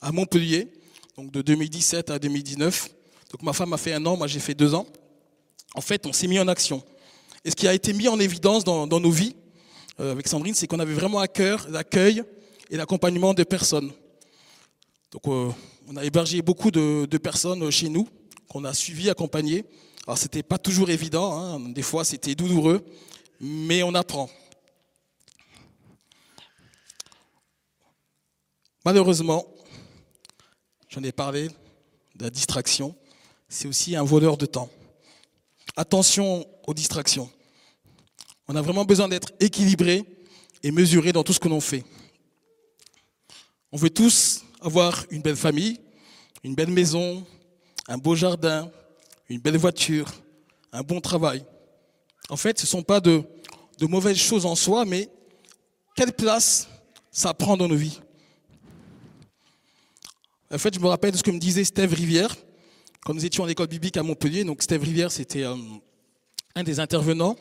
à 0.00 0.12
Montpellier, 0.12 0.68
donc 1.16 1.32
de 1.32 1.42
2017 1.42 2.10
à 2.10 2.18
2019. 2.18 2.88
Donc 3.32 3.42
ma 3.42 3.52
femme 3.52 3.72
a 3.72 3.78
fait 3.78 3.92
un 3.92 4.04
an, 4.06 4.16
moi 4.16 4.26
j'ai 4.26 4.40
fait 4.40 4.54
deux 4.54 4.74
ans. 4.74 4.86
En 5.74 5.80
fait, 5.80 6.06
on 6.06 6.12
s'est 6.12 6.26
mis 6.26 6.38
en 6.38 6.48
action. 6.48 6.82
Et 7.44 7.50
ce 7.50 7.56
qui 7.56 7.66
a 7.66 7.74
été 7.74 7.92
mis 7.92 8.08
en 8.08 8.20
évidence 8.20 8.62
dans, 8.64 8.86
nos 8.86 9.10
vies, 9.10 9.34
euh, 9.98 10.12
avec 10.12 10.28
Sandrine, 10.28 10.54
c'est 10.54 10.66
qu'on 10.66 10.78
avait 10.78 10.94
vraiment 10.94 11.18
à 11.18 11.28
cœur 11.28 11.66
l'accueil 11.68 12.22
et 12.72 12.76
l'accompagnement 12.78 13.34
des 13.34 13.44
personnes. 13.44 13.92
Donc 15.10 15.28
euh, 15.28 15.50
on 15.86 15.96
a 15.96 16.04
hébergé 16.04 16.40
beaucoup 16.40 16.70
de, 16.70 17.18
personnes 17.18 17.70
chez 17.70 17.90
nous, 17.90 18.08
qu'on 18.48 18.64
a 18.64 18.72
suivies, 18.72 19.10
accompagnées. 19.10 19.66
Alors 20.06 20.16
c'était 20.16 20.42
pas 20.42 20.56
toujours 20.56 20.88
évident, 20.88 21.38
hein. 21.38 21.60
des 21.68 21.82
fois 21.82 22.02
c'était 22.02 22.34
douloureux, 22.34 22.82
mais 23.38 23.82
on 23.82 23.94
apprend. 23.94 24.30
Malheureusement, 28.86 29.46
j'en 30.88 31.02
ai 31.02 31.12
parlé, 31.12 31.48
de 32.16 32.24
la 32.24 32.30
distraction, 32.30 32.96
c'est 33.50 33.68
aussi 33.68 33.96
un 33.96 34.02
voleur 34.02 34.38
de 34.38 34.46
temps. 34.46 34.70
Attention 35.76 36.46
aux 36.66 36.74
distractions. 36.74 37.30
On 38.48 38.56
a 38.56 38.62
vraiment 38.62 38.86
besoin 38.86 39.08
d'être 39.08 39.30
équilibré 39.40 40.04
et 40.62 40.70
mesuré 40.70 41.12
dans 41.12 41.22
tout 41.22 41.34
ce 41.34 41.40
que 41.40 41.48
l'on 41.48 41.60
fait. 41.60 41.84
On 43.72 43.78
veut 43.78 43.88
tous 43.88 44.44
avoir 44.60 45.06
une 45.10 45.22
belle 45.22 45.36
famille, 45.36 45.80
une 46.44 46.54
belle 46.54 46.70
maison, 46.70 47.26
un 47.88 47.96
beau 47.96 48.14
jardin, 48.14 48.70
une 49.30 49.40
belle 49.40 49.56
voiture, 49.56 50.12
un 50.72 50.82
bon 50.82 51.00
travail. 51.00 51.42
En 52.28 52.36
fait, 52.36 52.58
ce 52.58 52.66
ne 52.66 52.68
sont 52.68 52.82
pas 52.82 53.00
de, 53.00 53.24
mauvaises 53.80 54.18
choses 54.18 54.44
en 54.44 54.54
soi, 54.54 54.84
mais 54.84 55.08
quelle 55.96 56.12
place 56.12 56.68
ça 57.10 57.32
prend 57.32 57.56
dans 57.56 57.66
nos 57.66 57.76
vies? 57.76 57.98
En 60.52 60.58
fait, 60.58 60.74
je 60.74 60.80
me 60.80 60.86
rappelle 60.86 61.12
de 61.12 61.16
ce 61.16 61.22
que 61.22 61.30
me 61.30 61.38
disait 61.38 61.64
Steve 61.64 61.94
Rivière 61.94 62.36
quand 63.04 63.14
nous 63.14 63.24
étions 63.24 63.42
en 63.42 63.48
école 63.48 63.68
biblique 63.68 63.96
à 63.96 64.02
Montpellier. 64.02 64.44
Donc, 64.44 64.62
Steve 64.62 64.82
Rivière, 64.82 65.10
c'était 65.10 65.44
euh, 65.44 65.56
un 66.54 66.62
des 66.62 66.78
intervenants. 66.78 67.36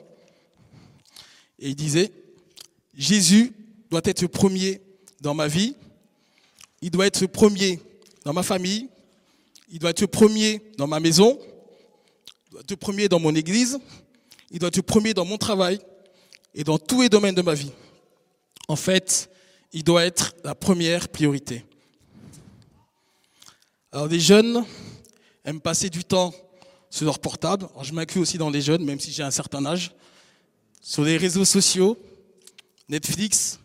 Et 1.59 1.69
il 1.69 1.75
disait, 1.75 2.11
Jésus 2.93 3.53
doit 3.89 4.01
être 4.05 4.25
premier 4.27 4.81
dans 5.19 5.35
ma 5.35 5.47
vie, 5.47 5.75
il 6.81 6.91
doit 6.91 7.07
être 7.07 7.25
premier 7.27 7.79
dans 8.25 8.33
ma 8.33 8.43
famille, 8.43 8.89
il 9.69 9.79
doit 9.79 9.91
être 9.91 10.05
premier 10.05 10.61
dans 10.77 10.87
ma 10.87 10.99
maison, 10.99 11.39
il 12.47 12.51
doit 12.51 12.61
être 12.61 12.75
premier 12.75 13.07
dans 13.07 13.19
mon 13.19 13.33
église, 13.35 13.79
il 14.51 14.59
doit 14.59 14.69
être 14.69 14.81
premier 14.81 15.13
dans 15.13 15.25
mon 15.25 15.37
travail 15.37 15.79
et 16.53 16.63
dans 16.63 16.77
tous 16.77 17.01
les 17.01 17.09
domaines 17.09 17.35
de 17.35 17.41
ma 17.41 17.53
vie. 17.53 17.71
En 18.67 18.75
fait, 18.75 19.29
il 19.73 19.83
doit 19.83 20.05
être 20.05 20.35
la 20.43 20.55
première 20.55 21.07
priorité. 21.09 21.65
Alors 23.91 24.07
les 24.07 24.19
jeunes 24.19 24.65
aiment 25.45 25.61
passer 25.61 25.89
du 25.89 26.03
temps 26.03 26.33
sur 26.89 27.05
leur 27.05 27.19
portable. 27.19 27.67
Je 27.81 27.93
m'inclus 27.93 28.21
aussi 28.21 28.37
dans 28.37 28.49
les 28.49 28.61
jeunes, 28.61 28.83
même 28.83 28.99
si 28.99 29.11
j'ai 29.11 29.23
un 29.23 29.31
certain 29.31 29.65
âge. 29.65 29.91
Sur 30.81 31.03
les 31.03 31.17
réseaux 31.17 31.45
sociaux, 31.45 31.97
Netflix, 32.89 33.59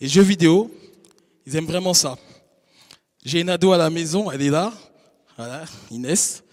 les 0.00 0.08
jeux 0.08 0.22
vidéo, 0.22 0.70
ils 1.46 1.56
aiment 1.56 1.66
vraiment 1.66 1.94
ça. 1.94 2.18
J'ai 3.24 3.40
une 3.40 3.50
ado 3.50 3.72
à 3.72 3.76
la 3.76 3.90
maison, 3.90 4.30
elle 4.30 4.42
est 4.42 4.50
là, 4.50 4.72
Inès. 5.90 6.44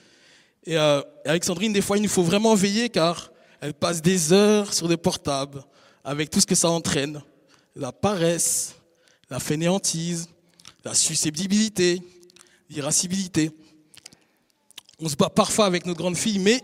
Et 0.66 0.78
euh, 0.78 1.02
avec 1.24 1.46
des 1.72 1.82
fois, 1.82 1.98
il 1.98 2.04
nous 2.04 2.10
faut 2.10 2.24
vraiment 2.24 2.56
veiller 2.56 2.90
car 2.90 3.32
elle 3.62 3.74
passe 3.74 4.02
des 4.02 4.34
heures 4.34 4.74
sur 4.74 4.88
des 4.88 4.98
portables 4.98 5.64
avec 6.04 6.30
tout 6.30 6.40
ce 6.40 6.46
que 6.46 6.56
ça 6.56 6.70
entraîne. 6.70 7.22
La 7.76 7.92
paresse, 7.92 8.76
la 9.30 9.40
fainéantise, 9.40 10.28
la 10.84 10.94
susceptibilité, 10.94 12.02
l'irascibilité. 12.70 13.52
On 15.00 15.08
se 15.08 15.16
bat 15.16 15.30
parfois 15.30 15.66
avec 15.66 15.86
notre 15.86 16.00
grande 16.00 16.18
fille, 16.18 16.40
mais 16.40 16.62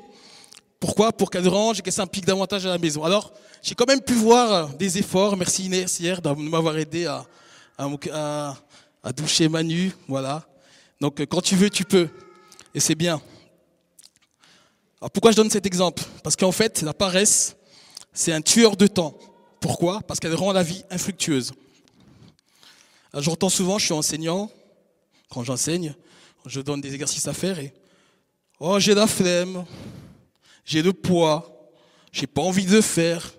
pourquoi? 0.79 1.11
Pour 1.11 1.29
qu'elle 1.29 1.47
range 1.47 1.79
et 1.79 1.81
qu'elle 1.83 1.93
s'implique 1.93 2.25
davantage 2.25 2.65
à 2.65 2.69
la 2.69 2.77
maison. 2.79 3.03
Alors, 3.03 3.31
j'ai 3.61 3.75
quand 3.75 3.87
même 3.87 4.01
pu 4.01 4.13
voir 4.13 4.69
des 4.69 4.97
efforts. 4.97 5.37
Merci 5.37 5.65
Inès 5.65 5.99
hier 5.99 6.21
de 6.21 6.33
m'avoir 6.33 6.75
aidé 6.77 7.05
à 7.05 7.25
doucher 9.11 9.49
Manu. 9.49 9.91
Voilà. 10.07 10.47
Donc, 10.99 11.19
quand 11.25 11.41
tu 11.41 11.55
veux, 11.55 11.69
tu 11.69 11.83
peux. 11.83 12.07
Et 12.73 12.79
c'est 12.79 12.95
bien. 12.95 13.21
Alors, 15.01 15.11
pourquoi 15.11 15.31
je 15.31 15.35
donne 15.35 15.49
cet 15.49 15.65
exemple? 15.65 16.03
Parce 16.23 16.35
qu'en 16.35 16.51
fait, 16.51 16.81
la 16.83 16.93
paresse, 16.93 17.55
c'est 18.13 18.31
un 18.31 18.41
tueur 18.41 18.77
de 18.77 18.87
temps. 18.87 19.17
Pourquoi? 19.59 20.01
Parce 20.01 20.19
qu'elle 20.19 20.35
rend 20.35 20.51
la 20.51 20.63
vie 20.63 20.83
infructueuse. 20.89 21.53
J'entends 23.13 23.49
souvent, 23.49 23.77
je 23.77 23.85
suis 23.85 23.93
enseignant, 23.93 24.49
quand 25.29 25.43
j'enseigne, 25.43 25.95
je 26.45 26.61
donne 26.61 26.81
des 26.81 26.93
exercices 26.93 27.27
à 27.27 27.33
faire 27.33 27.59
et 27.59 27.73
Oh, 28.63 28.79
j'ai 28.79 28.93
la 28.93 29.07
flemme, 29.07 29.65
j'ai 30.63 30.83
le 30.83 30.93
poids, 30.93 31.71
j'ai 32.11 32.27
pas 32.27 32.43
envie 32.43 32.67
de 32.67 32.79
faire. 32.79 33.33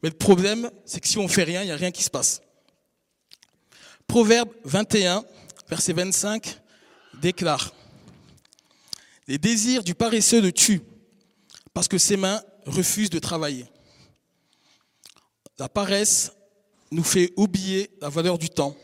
Mais 0.00 0.10
le 0.10 0.14
problème, 0.14 0.70
c'est 0.84 1.00
que 1.00 1.08
si 1.08 1.18
on 1.18 1.26
fait 1.26 1.42
rien, 1.42 1.62
il 1.62 1.66
n'y 1.66 1.72
a 1.72 1.76
rien 1.76 1.90
qui 1.90 2.04
se 2.04 2.10
passe. 2.10 2.40
Proverbe 4.14 4.54
21, 4.62 5.24
verset 5.68 5.92
25, 5.92 6.60
déclare 7.20 7.74
Les 9.26 9.38
désirs 9.38 9.82
du 9.82 9.96
paresseux 9.96 10.40
le 10.40 10.52
tuent, 10.52 10.82
parce 11.72 11.88
que 11.88 11.98
ses 11.98 12.16
mains 12.16 12.40
refusent 12.64 13.10
de 13.10 13.18
travailler. 13.18 13.66
La 15.58 15.68
paresse 15.68 16.30
nous 16.92 17.02
fait 17.02 17.32
oublier 17.36 17.90
la 18.00 18.08
valeur 18.08 18.38
du 18.38 18.50
temps 18.50 18.76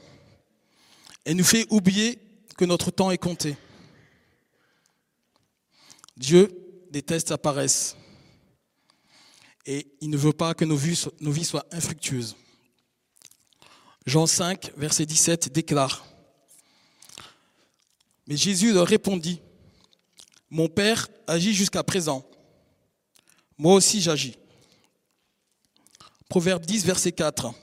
et 1.25 1.33
nous 1.33 1.45
fait 1.45 1.65
oublier 1.71 2.19
que 2.57 2.65
notre 2.65 2.91
temps 2.91 3.13
est 3.13 3.17
compté. 3.17 3.57
Dieu 6.17 6.51
déteste 6.91 7.31
la 7.31 7.39
paresse. 7.39 7.95
Et 9.65 9.87
il 10.01 10.11
ne 10.11 10.17
veut 10.17 10.33
pas 10.33 10.55
que 10.55 10.65
nos 10.65 10.75
vies 10.75 11.45
soient 11.45 11.67
infructueuses. 11.71 12.35
Jean 14.11 14.27
5, 14.27 14.73
verset 14.77 15.07
17 15.07 15.53
déclare, 15.53 16.05
Mais 18.27 18.37
Jésus 18.37 18.73
leur 18.73 18.89
répondit, 18.89 19.41
Mon 20.51 20.67
Père 20.67 21.07
agit 21.29 21.55
jusqu'à 21.55 21.85
présent, 21.85 22.29
moi 23.57 23.75
aussi 23.75 24.01
j'agis. 24.01 24.37
Proverbe 26.29 26.67
10, 26.67 26.87
verset 26.87 27.13
4, 27.13 27.55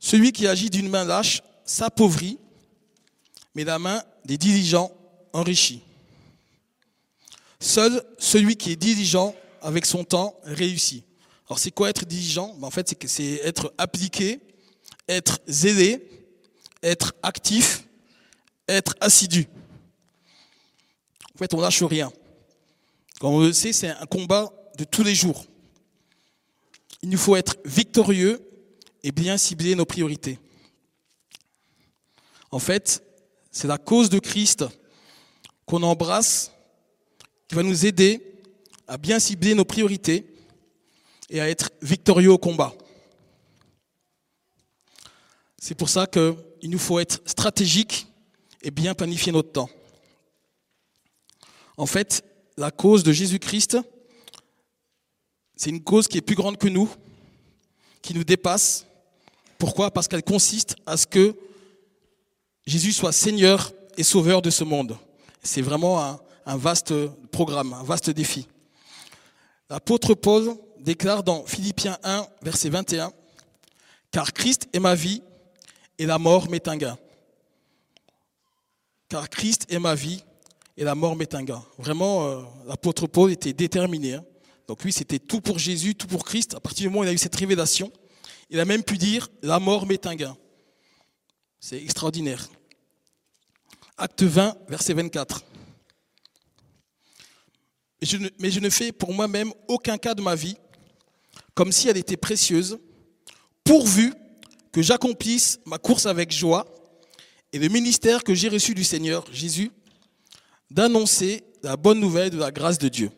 Celui 0.00 0.32
qui 0.32 0.48
agit 0.48 0.68
d'une 0.68 0.88
main 0.88 1.04
lâche 1.04 1.42
s'appauvrit, 1.64 2.40
mais 3.54 3.62
la 3.62 3.78
main 3.78 4.02
des 4.24 4.36
diligents 4.36 4.90
enrichit. 5.32 5.82
Seul 7.60 8.04
celui 8.18 8.56
qui 8.56 8.72
est 8.72 8.76
diligent 8.76 9.32
avec 9.60 9.86
son 9.86 10.02
temps 10.02 10.34
réussit. 10.42 11.04
Alors 11.46 11.60
c'est 11.60 11.70
quoi 11.70 11.88
être 11.88 12.04
diligent? 12.04 12.52
Ben, 12.54 12.66
En 12.66 12.72
fait, 12.72 12.96
c'est 13.06 13.34
être 13.44 13.72
appliqué, 13.78 14.40
être 15.12 15.40
zélé, 15.46 16.08
être 16.82 17.14
actif, 17.22 17.84
être 18.68 18.94
assidu. 19.00 19.46
En 21.34 21.38
fait, 21.38 21.54
on 21.54 21.60
lâche 21.60 21.82
rien. 21.82 22.12
Comme 23.20 23.34
on 23.34 23.40
le 23.40 23.52
sait, 23.52 23.72
c'est 23.72 23.88
un 23.88 24.06
combat 24.06 24.52
de 24.76 24.84
tous 24.84 25.02
les 25.02 25.14
jours. 25.14 25.44
Il 27.02 27.10
nous 27.10 27.18
faut 27.18 27.36
être 27.36 27.56
victorieux 27.64 28.40
et 29.02 29.12
bien 29.12 29.36
cibler 29.36 29.74
nos 29.74 29.84
priorités. 29.84 30.38
En 32.50 32.58
fait, 32.58 33.02
c'est 33.50 33.68
la 33.68 33.78
cause 33.78 34.08
de 34.08 34.18
Christ 34.18 34.64
qu'on 35.66 35.82
embrasse 35.82 36.52
qui 37.48 37.54
va 37.54 37.62
nous 37.62 37.86
aider 37.86 38.20
à 38.86 38.98
bien 38.98 39.18
cibler 39.18 39.54
nos 39.54 39.64
priorités 39.64 40.26
et 41.30 41.40
à 41.40 41.48
être 41.48 41.70
victorieux 41.80 42.30
au 42.30 42.38
combat. 42.38 42.74
C'est 45.64 45.76
pour 45.76 45.88
ça 45.88 46.08
qu'il 46.08 46.34
nous 46.64 46.78
faut 46.80 46.98
être 46.98 47.20
stratégique 47.24 48.08
et 48.62 48.72
bien 48.72 48.94
planifier 48.94 49.30
notre 49.30 49.52
temps. 49.52 49.70
En 51.76 51.86
fait, 51.86 52.24
la 52.56 52.72
cause 52.72 53.04
de 53.04 53.12
Jésus-Christ, 53.12 53.78
c'est 55.54 55.70
une 55.70 55.84
cause 55.84 56.08
qui 56.08 56.18
est 56.18 56.20
plus 56.20 56.34
grande 56.34 56.58
que 56.58 56.66
nous, 56.66 56.90
qui 58.02 58.12
nous 58.12 58.24
dépasse, 58.24 58.86
Pourquoi? 59.56 59.92
Parce 59.92 60.08
qu'elle 60.08 60.24
consiste 60.24 60.74
à 60.84 60.96
ce 60.96 61.06
que 61.06 61.36
Jésus 62.66 62.92
soit 62.92 63.12
Seigneur 63.12 63.72
et 63.96 64.02
Sauveur 64.02 64.42
de 64.42 64.50
ce 64.50 64.64
monde. 64.64 64.98
C'est 65.44 65.62
vraiment 65.62 66.02
un, 66.02 66.18
un 66.44 66.56
vaste 66.56 66.92
programme, 67.30 67.72
un 67.72 67.84
vaste 67.84 68.10
défi. 68.10 68.48
L'apôtre 69.70 70.14
Paul 70.14 70.56
déclare 70.80 71.22
dans 71.22 71.46
Philippiens 71.46 71.98
1, 72.02 72.26
verset 72.42 72.68
21, 72.68 73.12
Car 74.10 74.32
Christ 74.32 74.68
est 74.72 74.80
ma 74.80 74.96
vie 74.96 75.22
et 76.02 76.06
la 76.06 76.18
mort 76.18 76.50
m'est 76.50 76.66
un 76.66 76.76
gain. 76.76 76.98
Car 79.08 79.30
Christ 79.30 79.66
est 79.68 79.78
ma 79.78 79.94
vie 79.94 80.24
et 80.76 80.82
la 80.82 80.96
mort 80.96 81.14
m'est 81.14 81.32
un 81.32 81.44
gain. 81.44 81.64
Vraiment, 81.78 82.26
euh, 82.26 82.42
l'apôtre 82.66 83.06
Paul 83.06 83.30
était 83.30 83.52
déterminé. 83.52 84.14
hein. 84.14 84.24
Donc 84.66 84.82
lui, 84.82 84.92
c'était 84.92 85.20
tout 85.20 85.40
pour 85.40 85.60
Jésus, 85.60 85.94
tout 85.94 86.08
pour 86.08 86.24
Christ. 86.24 86.56
À 86.56 86.60
partir 86.60 86.82
du 86.82 86.88
moment 86.88 87.02
où 87.02 87.04
il 87.04 87.08
a 87.08 87.12
eu 87.12 87.18
cette 87.18 87.36
révélation, 87.36 87.92
il 88.50 88.58
a 88.58 88.64
même 88.64 88.82
pu 88.82 88.98
dire, 88.98 89.28
la 89.42 89.60
mort 89.60 89.86
m'est 89.86 90.04
un 90.08 90.16
gain. 90.16 90.36
C'est 91.60 91.80
extraordinaire. 91.80 92.48
Acte 93.96 94.24
20, 94.24 94.56
verset 94.68 94.94
24. 94.94 95.44
Mais 98.00 98.50
je, 98.50 98.58
ne, 98.58 98.70
fais 98.70 98.90
pour 98.90 99.14
moi-même 99.14 99.52
aucun 99.68 99.98
cas 99.98 100.14
de 100.14 100.22
ma 100.22 100.34
vie, 100.34 100.56
comme 101.54 101.70
si 101.70 101.88
elle 101.88 101.96
était 101.96 102.16
précieuse, 102.16 102.80
pourvu 103.62 104.12
que 104.72 104.82
j'accomplisse 104.82 105.60
ma 105.66 105.78
course 105.78 106.06
avec 106.06 106.32
joie 106.32 106.66
et 107.52 107.58
le 107.58 107.68
ministère 107.68 108.24
que 108.24 108.34
j'ai 108.34 108.48
reçu 108.48 108.74
du 108.74 108.82
Seigneur 108.82 109.24
Jésus, 109.30 109.70
d'annoncer 110.70 111.44
la 111.62 111.76
bonne 111.76 112.00
nouvelle 112.00 112.30
de 112.30 112.38
la 112.38 112.50
grâce 112.50 112.78
de 112.78 112.88
Dieu. 112.88 113.10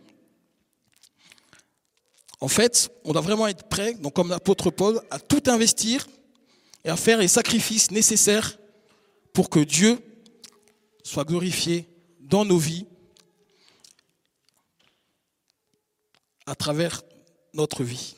En 2.40 2.48
fait, 2.48 2.90
on 3.04 3.12
doit 3.12 3.22
vraiment 3.22 3.46
être 3.46 3.68
prêt, 3.68 3.94
donc 3.94 4.12
comme 4.14 4.28
l'apôtre 4.28 4.70
Paul, 4.70 5.00
à 5.10 5.20
tout 5.20 5.42
investir 5.46 6.08
et 6.84 6.90
à 6.90 6.96
faire 6.96 7.18
les 7.18 7.28
sacrifices 7.28 7.92
nécessaires 7.92 8.58
pour 9.32 9.48
que 9.48 9.60
Dieu 9.60 9.98
soit 11.04 11.24
glorifié 11.24 11.88
dans 12.20 12.44
nos 12.44 12.58
vies 12.58 12.86
à 16.46 16.54
travers 16.54 17.02
notre 17.54 17.84
vie. 17.84 18.16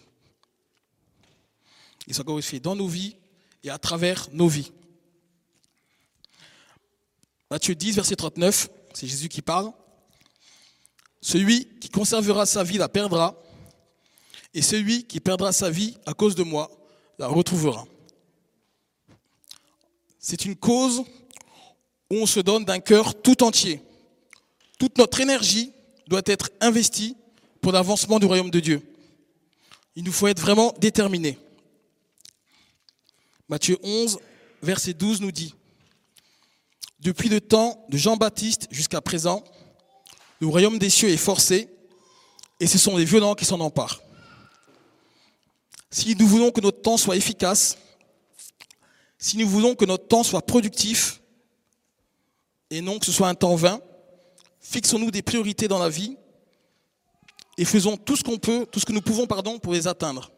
Il 2.07 2.15
soit 2.15 2.25
glorifié 2.25 2.59
dans 2.59 2.75
nos 2.75 2.89
vies 2.89 3.17
et 3.67 3.71
à 3.71 3.79
travers 3.79 4.29
nos 4.33 4.47
vies. 4.47 4.71
Matthieu 7.51 7.75
10, 7.75 7.97
verset 7.97 8.15
39, 8.15 8.69
c'est 8.95 9.09
Jésus 9.09 9.29
qui 9.29 9.43
parle. 9.43 9.73
Celui 11.21 11.67
qui 11.81 11.89
conservera 11.89 12.47
sa 12.47 12.63
vie 12.63 12.79
la 12.79 12.89
perdra, 12.89 13.35
et 14.55 14.63
celui 14.63 15.05
qui 15.05 15.19
perdra 15.19 15.53
sa 15.53 15.69
vie 15.69 15.97
à 16.07 16.15
cause 16.15 16.37
de 16.37 16.45
moi 16.45 16.71
la 17.19 17.27
retrouvera. 17.27 17.87
C'est 20.21 20.45
une 20.45 20.57
cause 20.57 21.01
où 22.11 22.17
on 22.17 22.27
se 22.27 22.41
donne 22.41 22.65
d'un 22.65 22.79
cœur 22.79 23.21
tout 23.21 23.43
entier. 23.43 23.83
Toute 24.79 24.97
notre 24.97 25.21
énergie 25.21 25.73
doit 26.07 26.23
être 26.27 26.51
investie 26.61 27.17
pour 27.61 27.73
l'avancement 27.73 28.21
du 28.21 28.27
royaume 28.27 28.51
de 28.51 28.61
Dieu. 28.61 28.81
Il 29.97 30.05
nous 30.05 30.13
faut 30.13 30.29
être 30.29 30.41
vraiment 30.41 30.73
déterminés. 30.79 31.39
Matthieu 33.49 33.79
11, 33.83 34.19
verset 34.63 34.95
12 34.95 35.21
nous 35.21 35.31
dit, 35.31 35.55
Depuis 37.01 37.29
le 37.29 37.41
temps 37.41 37.85
de 37.89 37.97
Jean-Baptiste 37.97 38.67
jusqu'à 38.71 39.01
présent, 39.01 39.45
le 40.41 40.49
royaume 40.49 40.79
des 40.79 40.91
cieux 40.91 41.11
est 41.11 41.17
forcé, 41.17 41.69
et 42.59 42.67
ce 42.67 42.79
sont 42.79 42.97
les 42.97 43.05
violents 43.05 43.35
qui 43.35 43.45
s'en 43.45 43.61
emparent. 43.61 44.03
Si 45.91 46.17
nous 46.17 46.27
voulons 46.27 46.51
que 46.51 46.61
notre 46.61 46.83
temps 46.83 46.97
soit 46.97 47.17
efficace, 47.17 47.79
si 49.19 49.37
nous 49.37 49.49
voulons 49.49 49.75
que 49.75 49.85
notre 49.85 50.09
temps 50.09 50.25
soit 50.25 50.43
productif, 50.43 51.23
et 52.71 52.81
non 52.81 52.99
que 52.99 53.07
ce 53.07 53.13
soit 53.13 53.29
un 53.29 53.35
temps 53.35 53.55
vain, 53.55 53.81
fixons-nous 54.61 55.13
des 55.13 55.23
priorités 55.23 55.69
dans 55.69 55.79
la 55.79 55.89
vie 55.89 56.17
et 57.57 57.65
faisons 57.65 57.97
tout 57.97 58.17
ce 58.17 58.25
qu'on 58.25 58.39
peut, 58.39 58.67
tout 58.71 58.81
ce 58.81 58.85
que 58.85 58.93
nous 58.93 59.01
pouvons, 59.01 59.27
pardon, 59.27 59.59
pour 59.59 59.73
les 59.73 59.87
atteindre. 59.87 60.33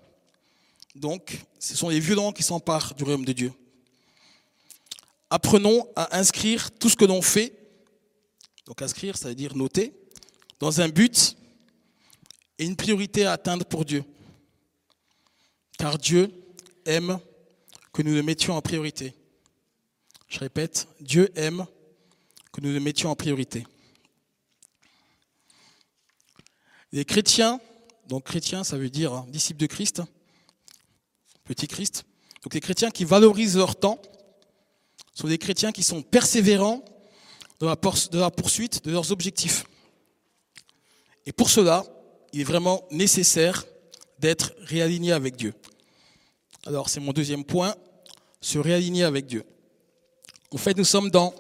Donc, 0.99 1.39
ce 1.61 1.77
sont 1.77 1.89
les 1.89 2.01
violents 2.01 2.33
qui 2.33 2.43
s'emparent 2.43 2.93
du 2.95 3.05
royaume 3.05 3.25
de 3.25 3.33
Dieu. 3.33 3.53
Apprenons 5.31 5.87
à 5.95 6.19
inscrire 6.19 6.73
tout 6.73 6.89
ce 6.89 6.97
que 6.97 7.05
l'on 7.05 7.23
fait, 7.23 7.53
donc 8.67 8.83
inscrire, 8.83 9.17
ça 9.17 9.29
veut 9.29 9.37
dire 9.37 9.57
noter, 9.57 9.93
dans 10.59 10.81
un 10.81 10.89
but 10.89 11.37
et 12.59 12.65
une 12.65 12.75
priorité 12.75 13.27
à 13.27 13.33
atteindre 13.33 13.65
pour 13.65 13.85
Dieu. 13.85 14.03
Car 15.79 15.99
Dieu 15.99 16.33
aime 16.85 17.21
que 17.93 18.03
nous 18.03 18.15
le 18.15 18.23
mettions 18.25 18.57
en 18.57 18.63
priorité. 18.63 19.15
Je 20.27 20.41
répète, 20.41 20.89
Dieu 21.01 21.31
aime 21.37 21.65
que 22.53 22.61
nous 22.61 22.73
le 22.73 22.81
mettions 22.81 23.11
en 23.11 23.15
priorité. 23.15 23.65
Les 26.91 27.05
chrétiens, 27.05 27.61
donc 28.09 28.25
chrétiens, 28.25 28.65
ça 28.65 28.77
veut 28.77 28.91
dire 28.91 29.13
hein, 29.13 29.27
disciples 29.29 29.61
de 29.61 29.67
Christ, 29.67 30.03
petit 31.49 31.67
Christ. 31.67 32.05
Donc 32.43 32.55
les 32.55 32.61
chrétiens 32.61 32.91
qui 32.91 33.05
valorisent 33.05 33.57
leur 33.57 33.75
temps 33.75 33.99
sont 35.15 35.27
des 35.27 35.39
chrétiens 35.39 35.73
qui 35.73 35.83
sont 35.83 36.03
persévérants 36.03 36.85
dans 37.59 37.67
la, 37.67 38.31
poursuite 38.31 38.85
de 38.85 38.93
leurs 38.93 39.11
objectifs. 39.11 39.65
Et 41.27 41.33
pour 41.33 41.51
cela, 41.51 41.85
il 42.33 42.43
est 42.43 42.45
vraiment 42.45 42.85
nécessaire 42.91 43.65
d'être 44.19 44.53
réaligné 44.61 45.13
avec 45.13 45.37
Dieu. 45.37 45.55
Alors 46.67 46.89
c'est 46.89 47.01
mon 47.01 47.13
deuxième 47.13 47.45
point, 47.45 47.75
se 48.41 48.59
réaligner 48.59 49.05
avec 49.05 49.27
Dieu. 49.27 49.45
En 50.53 50.59
fait, 50.59 50.77
nous 50.77 50.85
sommes 50.85 51.11
dans 51.11 51.35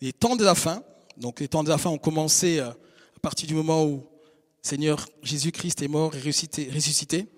les 0.00 0.12
temps 0.12 0.36
de 0.36 0.44
la 0.44 0.54
fin. 0.54 0.82
Donc 1.16 1.40
les 1.40 1.48
temps 1.48 1.64
de 1.64 1.70
la 1.70 1.78
fin 1.78 1.90
ont 1.90 1.98
commencé 1.98 2.58
à 2.58 2.76
partir 3.22 3.46
du 3.46 3.54
moment 3.54 3.84
où 3.84 4.06
Seigneur 4.62 5.08
Jésus-Christ 5.22 5.80
est 5.82 5.88
mort 5.88 6.14
et 6.14 6.20
ressuscité, 6.20 7.28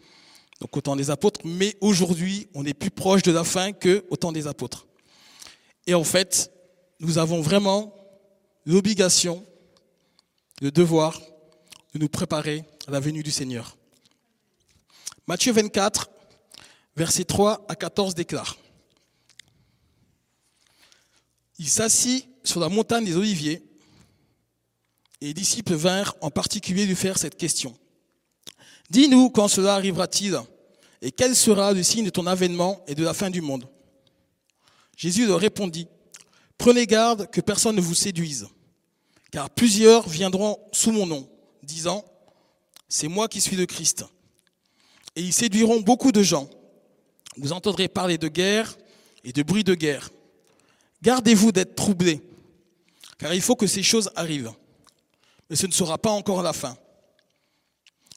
donc 0.61 0.77
au 0.77 0.81
temps 0.81 0.97
des 0.97 1.11
apôtres, 1.11 1.41
mais 1.45 1.77
aujourd'hui, 1.81 2.49
on 2.55 2.67
est 2.67 2.75
plus 2.75 2.91
proche 2.91 3.23
de 3.23 3.33
la 3.33 3.45
fin 3.45 3.73
qu'au 3.73 4.17
temps 4.17 4.33
des 4.33 4.47
apôtres. 4.47 4.87
Et 5.87 5.95
en 5.95 6.05
fait, 6.05 6.53
nous 7.01 7.17
avons 7.17 7.41
vraiment 7.41 7.95
l'obligation, 8.67 9.47
le 10.61 10.71
devoir 10.71 11.19
de 11.95 11.99
nous 11.99 12.09
préparer 12.09 12.65
à 12.87 12.91
la 12.91 13.01
venue 13.01 13.23
du 13.23 13.31
Seigneur. 13.31 13.77
Matthieu 15.27 15.53
24, 15.53 16.11
versets 16.97 17.25
3 17.25 17.65
à 17.69 17.75
14 17.75 18.15
déclare 18.15 18.59
Il 21.59 21.69
s'assit 21.69 22.29
sur 22.45 22.61
la 22.61 22.69
montagne 22.69 23.05
des 23.05 23.17
Oliviers 23.17 23.63
et 25.23 25.27
les 25.27 25.35
disciples 25.35 25.75
vinrent 25.75 26.17
en 26.21 26.31
particulier 26.31 26.85
lui 26.85 26.97
faire 26.97 27.19
cette 27.19 27.37
question. 27.37 27.77
Dis-nous 28.91 29.31
quand 29.31 29.49
cela 29.49 29.75
arrivera-t-il 29.75 30.39
et 31.03 31.11
quel 31.11 31.35
sera 31.35 31.73
le 31.73 31.83
signe 31.83 32.05
de 32.05 32.11
ton 32.11 32.27
avènement 32.27 32.85
et 32.87 32.95
de 32.95 33.05
la 33.05 33.15
fin 33.15 33.31
du 33.31 33.41
monde 33.41 33.67
Jésus 34.97 35.27
leur 35.27 35.41
répondit, 35.41 35.89
Prenez 36.59 36.87
garde 36.87 37.31
que 37.31 37.41
personne 37.41 37.77
ne 37.77 37.81
vous 37.81 37.95
séduise, 37.95 38.49
car 39.31 39.49
plusieurs 39.49 40.07
viendront 40.07 40.59
sous 40.73 40.93
mon 40.93 41.07
nom, 41.07 41.27
disant, 41.63 42.05
C'est 42.87 43.09
moi 43.09 43.27
qui 43.27 43.41
suis 43.41 43.57
le 43.57 43.65
Christ. 43.65 44.05
Et 45.17 45.23
ils 45.23 45.33
séduiront 45.33 45.81
beaucoup 45.81 46.13
de 46.13 46.23
gens. 46.23 46.51
Vous 47.39 47.53
entendrez 47.53 47.89
parler 47.89 48.19
de 48.19 48.29
guerre 48.29 48.77
et 49.25 49.33
de 49.33 49.43
bruit 49.43 49.65
de 49.65 49.75
guerre. 49.75 50.11
Gardez-vous 51.01 51.51
d'être 51.51 51.75
troublés, 51.75 52.21
car 53.17 53.33
il 53.33 53.41
faut 53.41 53.57
que 53.57 53.67
ces 53.67 53.83
choses 53.83 54.11
arrivent 54.15 54.53
mais 55.51 55.57
ce 55.57 55.67
ne 55.67 55.73
sera 55.73 55.99
pas 55.99 56.11
encore 56.11 56.43
la 56.43 56.53
fin. 56.53 56.77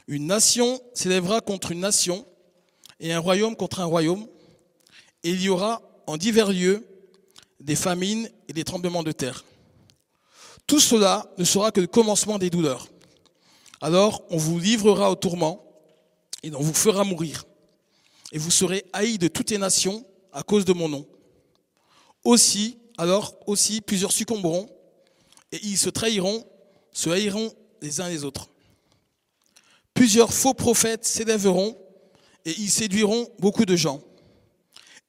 Une 0.08 0.28
nation 0.28 0.82
s'élèvera 0.94 1.42
contre 1.42 1.72
une 1.72 1.80
nation 1.80 2.26
et 3.00 3.14
un 3.14 3.20
royaume 3.20 3.56
contre 3.56 3.80
un 3.80 3.86
royaume, 3.86 4.28
et 5.24 5.30
il 5.30 5.42
y 5.42 5.50
aura 5.50 5.82
en 6.08 6.18
divers 6.18 6.52
lieux 6.52 6.86
des 7.60 7.76
famines 7.76 8.30
et 8.48 8.54
des 8.54 8.64
tremblements 8.64 9.04
de 9.04 9.12
terre. 9.12 9.46
Tout 10.68 10.80
cela 10.80 11.32
ne 11.38 11.44
sera 11.44 11.72
que 11.72 11.82
le 11.82 11.88
commencement 11.88 12.38
des 12.38 12.50
douleurs. 12.50 12.88
Alors 13.82 14.24
on 14.30 14.38
vous 14.38 14.60
livrera 14.60 15.12
au 15.12 15.16
tourment 15.16 15.64
et 16.44 16.54
on 16.54 16.62
vous 16.62 16.74
fera 16.74 17.04
mourir. 17.04 17.46
Et 18.32 18.38
vous 18.38 18.52
serez 18.52 18.86
haïs 18.94 19.18
de 19.18 19.28
toutes 19.28 19.52
les 19.52 19.58
nations 19.58 20.06
à 20.32 20.44
cause 20.44 20.66
de 20.66 20.74
mon 20.74 20.90
nom. 20.90 21.06
Aussi, 22.24 22.80
alors 22.98 23.36
aussi 23.48 23.82
plusieurs 23.82 24.12
succomberont 24.12 24.70
et 25.52 25.60
ils 25.64 25.78
se 25.78 25.90
trahiront 25.90 26.46
se 26.92 27.10
haïront 27.10 27.54
les 27.82 28.02
uns 28.02 28.10
les 28.10 28.24
autres. 28.24 28.50
Plusieurs 29.94 30.34
faux 30.34 30.54
prophètes 30.54 31.06
s'élèveront 31.06 31.78
et 32.46 32.52
ils 32.58 32.70
séduiront 32.70 33.28
beaucoup 33.40 33.66
de 33.66 33.76
gens. 33.76 34.02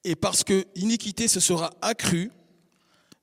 Et 0.03 0.15
parce 0.15 0.43
que 0.43 0.65
l'iniquité 0.75 1.27
se 1.27 1.39
sera 1.39 1.71
accrue, 1.81 2.31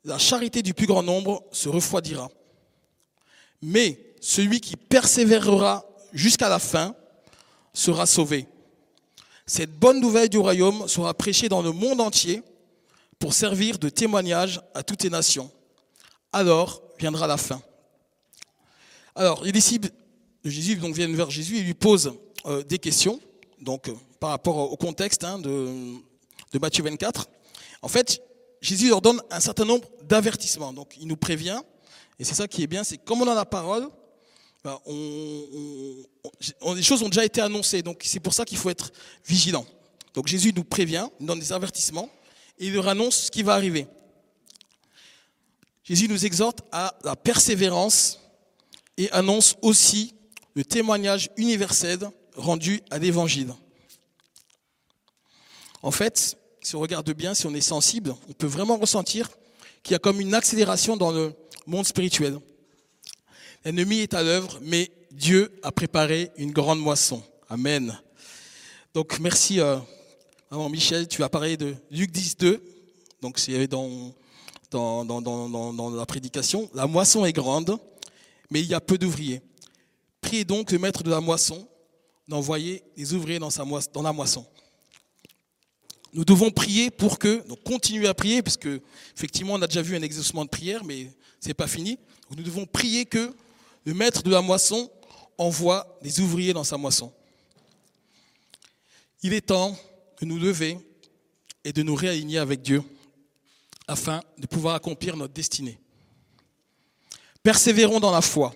la 0.05 0.19
charité 0.19 0.63
du 0.63 0.75
plus 0.75 0.87
grand 0.87 1.03
nombre 1.03 1.45
se 1.53 1.69
refroidira. 1.69 2.29
Mais 3.63 4.15
celui 4.21 4.61
qui 4.61 4.77
persévérera 4.77 5.85
jusqu'à 6.13 6.49
la 6.49 6.59
fin 6.59 6.95
sera 7.73 8.07
sauvé. 8.07 8.49
Cette 9.47 9.73
bonne 9.73 10.01
nouvelle 10.01 10.29
du 10.29 10.39
royaume 10.39 10.89
sera 10.89 11.15
prêchée 11.15 11.49
dans 11.49 11.63
le 11.63 11.73
monde 11.73 12.01
entier 12.01 12.43
pour 13.19 13.35
servir 13.35 13.79
de 13.79 13.89
témoignage 13.89 14.61
à 14.75 14.83
toutes 14.83 15.05
les 15.05 15.11
nations. 15.11 15.51
Alors 16.33 16.83
viendra 16.99 17.27
la 17.27 17.37
fin. 17.37 17.61
Alors, 19.15 19.45
les 19.45 19.53
disciples 19.53 19.91
Jésus 20.45 20.77
donc, 20.77 20.95
viennent 20.95 21.15
vers 21.15 21.31
Jésus 21.31 21.59
et 21.59 21.63
lui 21.63 21.75
posent 21.75 22.15
euh, 22.47 22.63
des 22.65 22.79
questions, 22.79 23.21
donc 23.61 23.89
euh, 23.89 23.95
par 24.19 24.31
rapport 24.31 24.73
au 24.73 24.77
contexte 24.77 25.23
hein, 25.25 25.39
de, 25.39 26.59
Matthieu 26.61 26.83
24. 26.83 27.29
En 27.83 27.89
fait, 27.89 28.21
Jésus 28.61 28.89
leur 28.89 29.01
donne 29.01 29.21
un 29.31 29.41
certain 29.41 29.65
nombre 29.65 29.89
d'avertissements. 30.03 30.73
Donc, 30.73 30.97
il 31.01 31.07
nous 31.07 31.17
prévient, 31.17 31.61
et 32.19 32.25
c'est 32.25 32.35
ça 32.35 32.49
qui 32.49 32.63
est 32.63 32.67
bien, 32.67 32.85
c'est 32.85 32.99
comme 32.99 33.23
on 33.23 33.29
a 33.29 33.35
la 33.35 33.45
parole, 33.45 33.89
on, 34.87 36.05
les 36.75 36.83
choses 36.83 37.03
ont 37.03 37.09
déjà 37.09 37.25
été 37.25 37.41
annoncées. 37.41 37.83
Donc, 37.83 38.03
c'est 38.05 38.21
pour 38.21 38.35
ça 38.35 38.45
qu'il 38.45 38.59
faut 38.59 38.71
être 38.71 38.93
vigilant. 39.27 39.67
Donc, 40.15 40.29
Jésus 40.29 40.53
nous 40.55 40.65
prévient, 40.65 41.09
il 41.21 41.27
donne 41.27 41.41
des 41.41 41.53
avertissements, 41.53 42.09
et 42.59 42.67
il 42.67 42.75
leur 42.75 42.89
annonce 42.89 43.25
ce 43.25 43.31
qui 43.31 43.43
va 43.43 43.55
arriver. 43.55 43.87
Jésus 45.85 46.09
nous 46.09 46.25
exhorte 46.25 46.61
à 46.71 46.97
la 47.03 47.17
persévérance 47.17 48.21
et 48.97 49.11
annonce 49.11 49.57
aussi 49.63 50.15
le 50.55 50.65
témoignage 50.65 51.31
universel 51.37 51.99
rendu 52.37 52.81
à 52.91 52.99
l'évangile. 52.99 53.55
En 55.83 55.91
fait, 55.91 56.37
si 56.61 56.77
on 56.77 56.81
regarde 56.81 57.11
bien, 57.13 57.35
si 57.35 57.47
on 57.47 57.55
est 57.55 57.61
sensible, 57.61 58.15
on 58.29 58.33
peut 58.33 58.47
vraiment 58.47 58.77
ressentir 58.77 59.29
qu'il 59.83 59.93
y 59.93 59.97
a 59.97 59.99
comme 59.99 60.21
une 60.21 60.35
accélération 60.35 60.97
dans 60.97 61.11
le 61.11 61.35
monde 61.67 61.87
spirituel. 61.87 62.39
L'ennemi 63.65 63.99
est 63.99 64.15
à 64.15 64.23
l'œuvre, 64.23 64.59
mais 64.63 64.91
Dieu 65.11 65.53
a 65.63 65.73
préparé 65.73 66.31
une 66.37 66.53
grande 66.53 66.81
moisson. 66.81 67.23
Amen. 67.49 67.99
Donc 68.95 69.19
merci, 69.21 69.61
euh, 69.61 69.77
Michel, 70.71 71.09
tu 71.09 71.23
as 71.23 71.29
parlé 71.29 71.57
de 71.57 71.75
Luc 71.91 72.11
10, 72.11 72.37
2. 72.39 72.63
Donc 73.21 73.39
c'est 73.39 73.67
dans, 73.67 74.15
dans, 74.71 75.05
dans, 75.05 75.73
dans, 75.73 75.91
la 75.91 76.07
prédication. 76.07 76.69
La 76.75 76.87
moisson 76.87 77.25
est 77.25 77.33
grande, 77.33 77.79
mais 78.51 78.61
il 78.61 78.67
y 78.67 78.75
a 78.75 78.81
peu 78.81 78.99
d'ouvriers. 78.99 79.43
Priez 80.33 80.47
donc 80.47 80.73
le 80.73 80.79
maître 80.79 81.03
de 81.03 81.11
la 81.11 81.21
moisson 81.21 81.69
d'envoyer 82.27 82.83
les 82.97 83.13
ouvriers 83.13 83.39
dans, 83.39 83.51
sa 83.51 83.67
dans 83.93 84.01
la 84.01 84.15
moisson. 84.15 84.47
Nous 86.15 86.25
devons 86.25 86.51
prier 86.51 86.91
pour 86.91 87.19
que, 87.19 87.47
donc 87.47 87.63
continuer 87.65 88.09
à 88.09 88.15
prier, 88.15 88.41
puisque 88.41 88.69
effectivement 89.15 89.53
on 89.53 89.61
a 89.61 89.67
déjà 89.67 89.83
vu 89.83 89.95
un 89.95 90.01
exaucement 90.01 90.47
de 90.47 90.49
prière, 90.49 90.85
mais 90.85 91.13
ce 91.39 91.49
n'est 91.49 91.53
pas 91.53 91.67
fini. 91.67 91.99
nous 92.35 92.43
devons 92.43 92.65
prier 92.65 93.05
que 93.05 93.37
le 93.85 93.93
maître 93.93 94.23
de 94.23 94.31
la 94.31 94.41
moisson 94.41 94.91
envoie 95.37 95.99
des 96.01 96.21
ouvriers 96.21 96.55
dans 96.55 96.65
sa 96.65 96.79
moisson. 96.79 97.13
Il 99.23 99.35
est 99.35 99.49
temps 99.49 99.77
de 100.19 100.25
nous 100.25 100.39
lever 100.39 100.79
et 101.63 101.75
de 101.75 101.83
nous 101.83 101.95
réaligner 101.95 102.39
avec 102.39 102.63
Dieu 102.63 102.83
afin 103.87 104.23
de 104.39 104.47
pouvoir 104.47 104.77
accomplir 104.77 105.15
notre 105.15 105.35
destinée. 105.35 105.79
Persévérons 107.43 108.01
dans 108.01 108.13
la 108.13 108.23
foi. 108.23 108.55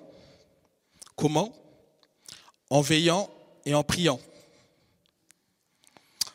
Comment? 1.14 1.52
En 2.70 2.80
veillant 2.80 3.30
et 3.64 3.74
en 3.74 3.82
priant. 3.82 4.20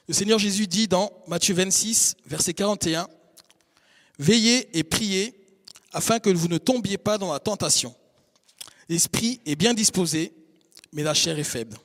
Le 0.08 0.14
Seigneur 0.14 0.40
Jésus 0.40 0.68
dit 0.68 0.88
dans 0.88 1.12
Matthieu 1.28 1.54
26, 1.54 2.18
verset 2.26 2.54
41, 2.54 3.08
Veillez 4.20 4.78
et 4.78 4.84
priez 4.84 5.34
afin 5.94 6.20
que 6.20 6.30
vous 6.30 6.48
ne 6.48 6.58
tombiez 6.58 6.98
pas 6.98 7.18
dans 7.18 7.32
la 7.32 7.40
tentation. 7.40 7.96
L'esprit 8.90 9.40
est 9.46 9.56
bien 9.56 9.74
disposé, 9.74 10.34
mais 10.92 11.04
la 11.04 11.14
chair 11.14 11.40
est 11.40 11.46
faible. 11.46 11.78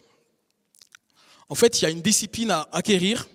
En 1.48 1.54
fait, 1.54 1.80
il 1.80 1.84
y 1.84 1.86
a 1.86 1.90
une 1.90 2.02
discipline 2.02 2.50
à 2.50 2.68
acquérir 2.72 3.28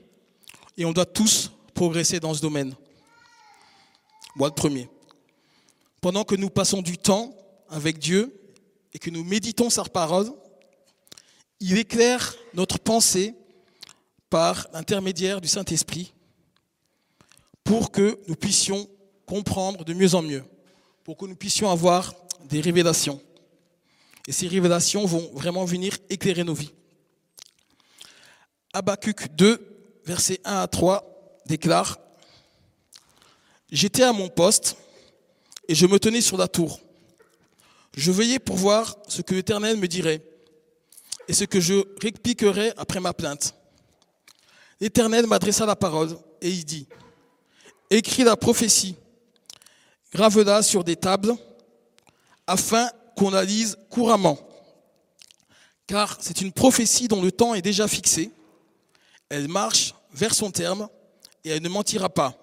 et 0.78 0.86
on 0.86 0.92
doit 0.92 1.06
tous 1.06 1.52
progresser 1.74 2.20
dans 2.20 2.34
ce 2.34 2.42
domaine. 2.42 2.76
Moi, 4.36 4.50
le 4.50 4.54
premier. 4.54 4.90
Pendant 6.02 6.24
que 6.24 6.36
nous 6.36 6.50
passons 6.50 6.82
du 6.82 6.98
temps 6.98 7.34
avec 7.70 8.00
Dieu 8.00 8.34
et 8.94 9.00
que 9.00 9.10
nous 9.10 9.24
méditons 9.24 9.70
sa 9.70 9.84
parole, 9.84 10.32
il 11.62 11.78
éclaire 11.78 12.36
notre 12.56 12.80
pensée 12.80 13.36
par 14.30 14.68
l'intermédiaire 14.74 15.40
du 15.40 15.48
Saint-Esprit 15.48 16.14
pour 17.64 17.92
que 17.92 18.20
nous 18.28 18.36
puissions 18.36 18.90
comprendre 19.28 19.86
de 19.86 19.94
mieux 19.94 20.16
en 20.16 20.24
mieux, 20.24 20.44
pour 21.04 21.16
que 21.16 21.26
nous 21.26 21.36
puissions 21.36 21.70
avoir 21.70 22.16
des 22.46 22.60
révélations. 22.60 23.22
Et 24.28 24.32
ces 24.32 24.48
révélations 24.48 25.06
vont 25.06 25.30
vraiment 25.34 25.64
venir 25.64 25.98
éclairer 26.10 26.44
nos 26.44 26.56
vies. 26.56 26.74
Habacuc 28.74 29.34
2, 29.36 30.02
versets 30.06 30.42
1 30.44 30.62
à 30.62 30.68
3 30.68 31.42
déclare 31.46 32.00
J'étais 33.72 34.04
à 34.04 34.14
mon 34.14 34.30
poste 34.30 34.76
et 35.68 35.76
je 35.76 35.86
me 35.86 36.00
tenais 36.00 36.22
sur 36.22 36.38
la 36.38 36.48
tour. 36.48 36.82
Je 37.96 38.12
veillais 38.12 38.40
pour 38.40 38.56
voir 38.56 38.98
ce 39.08 39.22
que 39.22 39.36
l'Éternel 39.36 39.78
me 39.78 39.88
dirait 39.88 40.24
et 41.32 41.34
ce 41.34 41.46
que 41.46 41.62
je 41.62 41.86
répliquerais 42.02 42.74
après 42.76 43.00
ma 43.00 43.14
plainte. 43.14 43.56
L'Éternel 44.82 45.28
m'adressa 45.28 45.66
la 45.66 45.78
parole 45.78 46.10
et 46.42 46.50
il 46.50 46.66
dit, 46.66 46.90
écris 47.90 48.26
la 48.26 48.36
prophétie, 48.36 48.98
grave-la 50.12 50.62
sur 50.62 50.84
des 50.84 50.98
tables, 50.98 51.34
afin 52.46 52.90
qu'on 53.16 53.30
la 53.30 53.46
lise 53.46 53.78
couramment. 53.90 54.38
Car 55.88 56.18
c'est 56.20 56.42
une 56.42 56.52
prophétie 56.52 57.08
dont 57.08 57.22
le 57.22 57.32
temps 57.32 57.54
est 57.54 57.62
déjà 57.62 57.88
fixé. 57.88 58.30
Elle 59.30 59.48
marche 59.48 59.96
vers 60.12 60.34
son 60.34 60.52
terme 60.52 60.90
et 61.46 61.52
elle 61.52 61.64
ne 61.64 61.70
mentira 61.70 62.10
pas. 62.10 62.36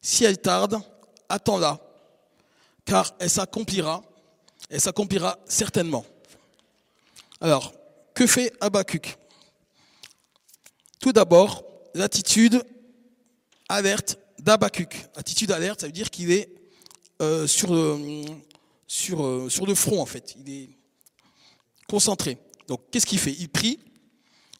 Si 0.00 0.24
elle 0.24 0.38
tarde, 0.38 0.80
attends-la, 1.28 1.78
car 2.86 3.14
elle 3.18 3.28
s'accomplira, 3.28 4.02
elle 4.70 4.80
s'accomplira 4.80 5.38
certainement. 5.44 6.06
Alors, 7.44 7.74
que 8.14 8.26
fait 8.26 8.54
Habakkuk? 8.58 9.18
Tout 10.98 11.12
d'abord, 11.12 11.62
l'attitude 11.92 12.64
alerte 13.68 14.18
d'Abacuc. 14.38 15.04
Attitude 15.14 15.50
alerte, 15.50 15.82
ça 15.82 15.86
veut 15.86 15.92
dire 15.92 16.08
qu'il 16.08 16.32
est 16.32 16.48
euh, 17.20 17.46
sur, 17.46 17.74
le, 17.74 18.24
sur, 18.86 19.22
euh, 19.22 19.50
sur 19.50 19.66
le 19.66 19.74
front, 19.74 20.00
en 20.00 20.06
fait. 20.06 20.34
Il 20.38 20.50
est 20.50 20.70
concentré. 21.86 22.38
Donc, 22.66 22.80
qu'est-ce 22.90 23.04
qu'il 23.04 23.18
fait? 23.18 23.36
Il 23.38 23.50
prie, 23.50 23.78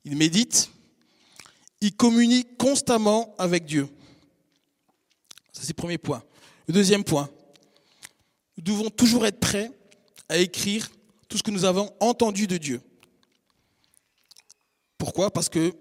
il 0.05 0.15
médite, 0.19 0.69
il 1.81 1.97
communique 1.97 2.59
constamment 2.59 3.35
avec 3.39 3.65
Dieu. 3.65 3.89
Ça, 5.55 5.63
c'est 5.63 5.69
le 5.69 5.73
premier 5.73 5.97
point. 5.97 6.23
Le 6.69 6.75
deuxième 6.75 7.03
point, 7.03 7.31
nous 8.59 8.63
devons 8.63 8.91
toujours 8.91 9.25
être 9.25 9.41
prêts 9.41 9.71
à 10.29 10.37
écrire 10.37 10.91
tout 11.35 11.39
ce 11.39 11.43
que 11.43 11.51
nous 11.51 11.65
avons 11.65 11.93
entendu 11.99 12.47
de 12.47 12.57
Dieu. 12.59 12.81
Pourquoi? 14.97 15.33
Parce 15.33 15.49
que 15.49 15.75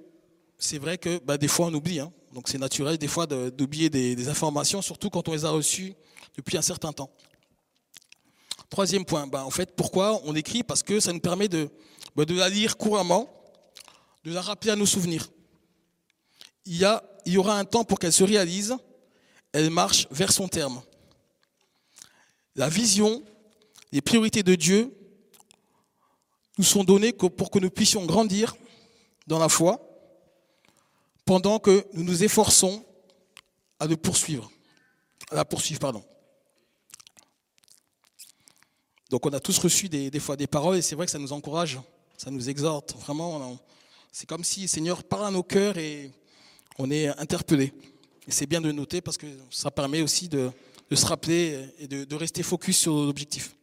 c'est 0.58 0.80
vrai 0.80 0.98
que 0.98 1.20
bah, 1.20 1.38
des 1.38 1.48
fois 1.48 1.68
on 1.68 1.74
oublie. 1.76 2.00
Hein. 2.00 2.12
Donc 2.34 2.50
c'est 2.50 2.58
naturel 2.58 2.98
des 2.98 3.08
fois 3.08 3.28
d'oublier 3.28 3.92
des, 3.92 4.30
informations, 4.30 4.82
surtout 4.82 5.12
quand 5.12 5.28
on 5.28 5.32
les 5.32 5.46
a 5.46 5.52
reçues 5.52 5.94
depuis 6.36 6.58
un 6.58 6.64
certain 6.64 6.92
temps. 6.92 7.12
Troisième 8.72 9.06
point, 9.06 9.28
bah, 9.28 9.46
en 9.46 9.52
fait, 9.52 9.76
pourquoi 9.76 10.20
on 10.26 10.34
écrit? 10.34 10.64
Parce 10.64 10.82
que 10.82 11.00
ça 11.00 11.14
nous 11.14 11.20
permet 11.20 11.48
de, 11.48 11.70
bah, 12.16 12.24
la 12.28 12.50
lire 12.50 12.76
couramment, 12.76 13.30
de 14.24 14.34
la 14.34 14.42
rappeler 14.42 14.72
à 14.72 14.76
nos 14.76 14.88
souvenirs. 14.88 15.30
Il 16.66 16.84
y 17.28 17.38
aura 17.38 17.60
un 17.60 17.66
temps 17.66 17.84
pour 17.84 18.00
qu'elle 18.00 18.12
se 18.12 18.24
réalise, 18.24 18.76
elle 19.52 19.70
marche 19.70 20.08
vers 20.10 20.32
son 20.32 20.48
terme. 20.48 20.82
La 22.56 22.70
vision, 22.70 23.22
les 23.92 24.02
priorités 24.02 24.42
de 24.42 24.56
Dieu 24.56 24.92
nous 26.58 26.64
sont 26.64 26.84
données 26.84 27.14
pour 27.14 27.50
que 27.50 27.60
nous 27.60 27.70
puissions 27.70 28.06
grandir 28.06 28.56
dans 29.28 29.40
la 29.40 29.50
foi 29.50 29.90
pendant 31.26 31.60
que 31.60 31.86
nous 31.94 32.04
nous 32.04 32.24
efforçons 32.24 32.86
à 33.80 33.86
le 33.86 33.98
poursuivre, 33.98 34.52
à 35.32 35.36
la 35.36 35.46
poursuivre, 35.46 35.80
pardon. 35.80 36.04
Donc 39.10 39.26
on 39.26 39.34
a 39.34 39.40
tous 39.40 39.58
reçu 39.60 39.90
des, 39.90 40.20
fois 40.20 40.36
des 40.36 40.48
paroles 40.48 40.78
et 40.78 40.82
c'est 40.82 40.96
vrai 40.96 41.06
que 41.06 41.12
ça 41.12 41.20
nous 41.20 41.34
encourage, 41.34 41.80
ça 42.18 42.32
nous 42.32 42.50
exhorte. 42.50 42.96
Vraiment, 43.00 43.60
c'est 44.12 44.28
comme 44.28 44.44
si 44.44 44.62
le 44.62 44.68
Seigneur 44.68 45.04
parle 45.04 45.28
à 45.28 45.32
nos 45.32 45.44
cœurs 45.44 45.78
et 45.78 46.12
on 46.78 46.90
est 46.90 47.08
interpellé. 47.20 47.74
Et 48.28 48.32
c'est 48.32 48.48
bien 48.48 48.62
de 48.62 48.72
noter 48.72 49.02
parce 49.02 49.18
que 49.18 49.28
ça 49.50 49.70
permet 49.70 50.02
aussi 50.02 50.30
de, 50.30 50.52
se 50.92 51.06
rappeler 51.06 51.70
et 51.80 51.88
de, 51.88 52.04
de 52.04 52.16
rester 52.16 52.44
focus 52.44 52.78
sur 52.78 52.94
l'objectif. 52.94 53.56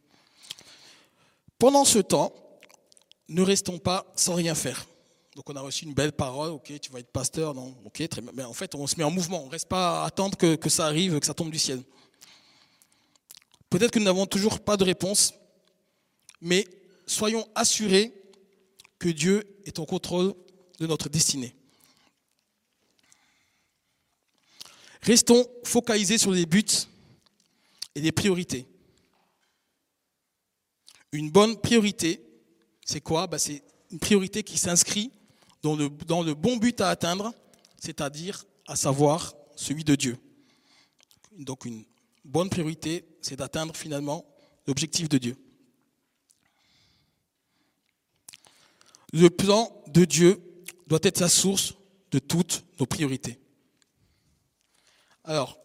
Pendant 1.57 1.85
ce 1.85 1.99
temps, 1.99 2.33
ne 3.31 3.41
restons 3.41 3.79
pas 3.79 4.11
sans 4.15 4.35
rien 4.35 4.55
faire. 4.55 4.85
Donc 5.35 5.49
on 5.49 5.55
a 5.55 5.61
reçu 5.61 5.85
une 5.85 5.93
belle 5.93 6.11
parole, 6.11 6.51
ok, 6.51 6.79
tu 6.81 6.91
vas 6.91 6.99
être 6.99 7.11
pasteur, 7.11 7.53
non, 7.53 7.75
ok, 7.85 8.07
très 8.09 8.21
bien. 8.21 8.31
Mais 8.33 8.43
en 8.43 8.53
fait, 8.53 8.75
on 8.75 8.85
se 8.85 8.97
met 8.97 9.03
en 9.03 9.11
mouvement, 9.11 9.43
on 9.43 9.45
ne 9.45 9.51
reste 9.51 9.69
pas 9.69 10.01
à 10.01 10.05
attendre 10.05 10.37
que, 10.37 10.69
ça 10.69 10.85
arrive, 10.85 11.17
que 11.19 11.25
ça 11.25 11.33
tombe 11.33 11.49
du 11.49 11.59
ciel. 11.59 11.81
Peut-être 13.69 13.91
que 13.91 13.99
nous 13.99 14.05
n'avons 14.05 14.25
toujours 14.25 14.59
pas 14.59 14.75
de 14.75 14.83
réponse, 14.83 15.33
mais 16.41 16.67
soyons 17.07 17.47
assurés 17.55 18.13
que 18.99 19.07
Dieu 19.07 19.61
est 19.65 19.79
en 19.79 19.85
contrôle 19.85 20.33
de 20.79 20.87
notre 20.87 21.07
destinée. 21.07 21.55
Restons 25.01 25.47
focalisés 25.63 26.17
sur 26.17 26.31
les 26.31 26.45
buts 26.45 26.65
et 27.95 28.01
les 28.01 28.11
priorités. 28.11 28.67
Une 31.13 31.31
bonne 31.31 31.59
priorité 31.59 32.21
c'est 32.85 33.01
quoi? 33.01 33.27
Bah, 33.27 33.39
C'est 33.39 33.63
une 33.91 33.99
priorité 33.99 34.43
qui 34.43 34.57
s'inscrit 34.57 35.11
dans 35.61 35.75
le, 35.75 36.33
bon 36.33 36.57
but 36.57 36.81
à 36.81 36.89
atteindre, 36.89 37.33
c'est-à-dire 37.77 38.45
à 38.67 38.75
savoir 38.75 39.33
celui 39.55 39.83
de 39.83 39.95
Dieu. 39.95 40.17
Donc 41.37 41.65
une 41.65 41.83
bonne 42.25 42.49
priorité, 42.49 43.05
c'est 43.21 43.35
d'atteindre 43.35 43.75
finalement 43.75 44.25
l'objectif 44.67 45.07
de 45.09 45.17
Dieu. 45.17 45.37
Le 49.13 49.29
plan 49.29 49.69
de 49.87 50.05
Dieu 50.05 50.41
doit 50.87 50.99
être 51.03 51.19
la 51.19 51.29
source 51.29 51.75
de 52.11 52.19
toutes 52.19 52.63
nos 52.79 52.85
priorités. 52.85 53.37
Alors, 55.23 55.59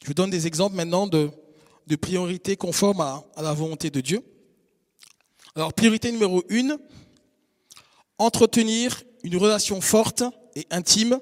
je 0.00 0.06
vous 0.06 0.14
donne 0.14 0.30
des 0.30 0.46
exemples 0.46 0.76
maintenant 0.76 1.06
de, 1.06 1.30
priorités 2.00 2.56
conformes 2.56 3.00
à, 3.00 3.24
la 3.36 3.52
volonté 3.52 3.90
de 3.90 4.00
Dieu. 4.00 4.22
Alors, 5.56 5.72
priorité 5.72 6.10
numéro 6.10 6.42
une, 6.48 6.78
entretenir 8.18 9.04
une 9.22 9.36
relation 9.36 9.80
forte 9.80 10.24
et 10.56 10.66
intime 10.70 11.20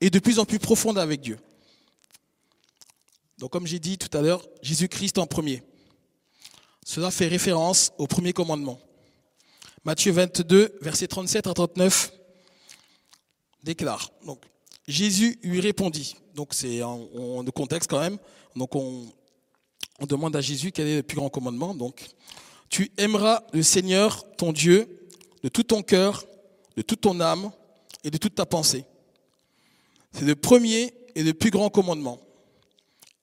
et 0.00 0.08
de 0.08 0.18
plus 0.20 0.38
en 0.38 0.44
plus 0.44 0.60
profonde 0.60 0.98
avec 0.98 1.20
Dieu. 1.20 1.38
Donc, 3.38 3.50
comme 3.50 3.66
j'ai 3.66 3.80
dit 3.80 3.98
tout 3.98 4.16
à 4.16 4.22
l'heure, 4.22 4.46
Jésus-Christ 4.62 5.18
en 5.18 5.26
premier. 5.26 5.64
Cela 6.84 7.10
fait 7.10 7.26
référence 7.26 7.92
au 7.98 8.06
premier 8.06 8.32
commandement. 8.32 8.78
Matthieu 9.84 10.12
22, 10.12 10.78
versets 10.80 11.08
37 11.08 11.48
à 11.48 11.54
39 11.54 12.12
déclare. 13.64 14.12
Donc, 14.24 14.40
Jésus 14.86 15.40
lui 15.42 15.60
répondit. 15.60 16.14
Donc, 16.34 16.54
c'est 16.54 16.84
en, 16.84 17.42
le 17.42 17.50
contexte 17.50 17.90
quand 17.90 18.00
même. 18.00 18.18
Donc, 18.54 18.76
on, 18.76 19.12
on 19.98 20.06
demande 20.06 20.36
à 20.36 20.40
Jésus 20.40 20.70
quel 20.70 20.86
est 20.86 20.96
le 20.96 21.02
plus 21.02 21.16
grand 21.16 21.30
commandement. 21.30 21.74
Donc, 21.74 22.06
tu 22.68 22.90
aimeras 22.96 23.42
le 23.52 23.62
Seigneur, 23.62 24.24
ton 24.36 24.52
Dieu, 24.52 25.08
de 25.42 25.48
tout 25.48 25.62
ton 25.62 25.82
cœur, 25.82 26.24
de 26.76 26.82
toute 26.82 27.02
ton 27.02 27.20
âme 27.20 27.50
et 28.02 28.10
de 28.10 28.18
toute 28.18 28.34
ta 28.34 28.46
pensée. 28.46 28.84
C'est 30.12 30.24
le 30.24 30.34
premier 30.34 30.94
et 31.14 31.22
le 31.22 31.34
plus 31.34 31.50
grand 31.50 31.70
commandement. 31.70 32.20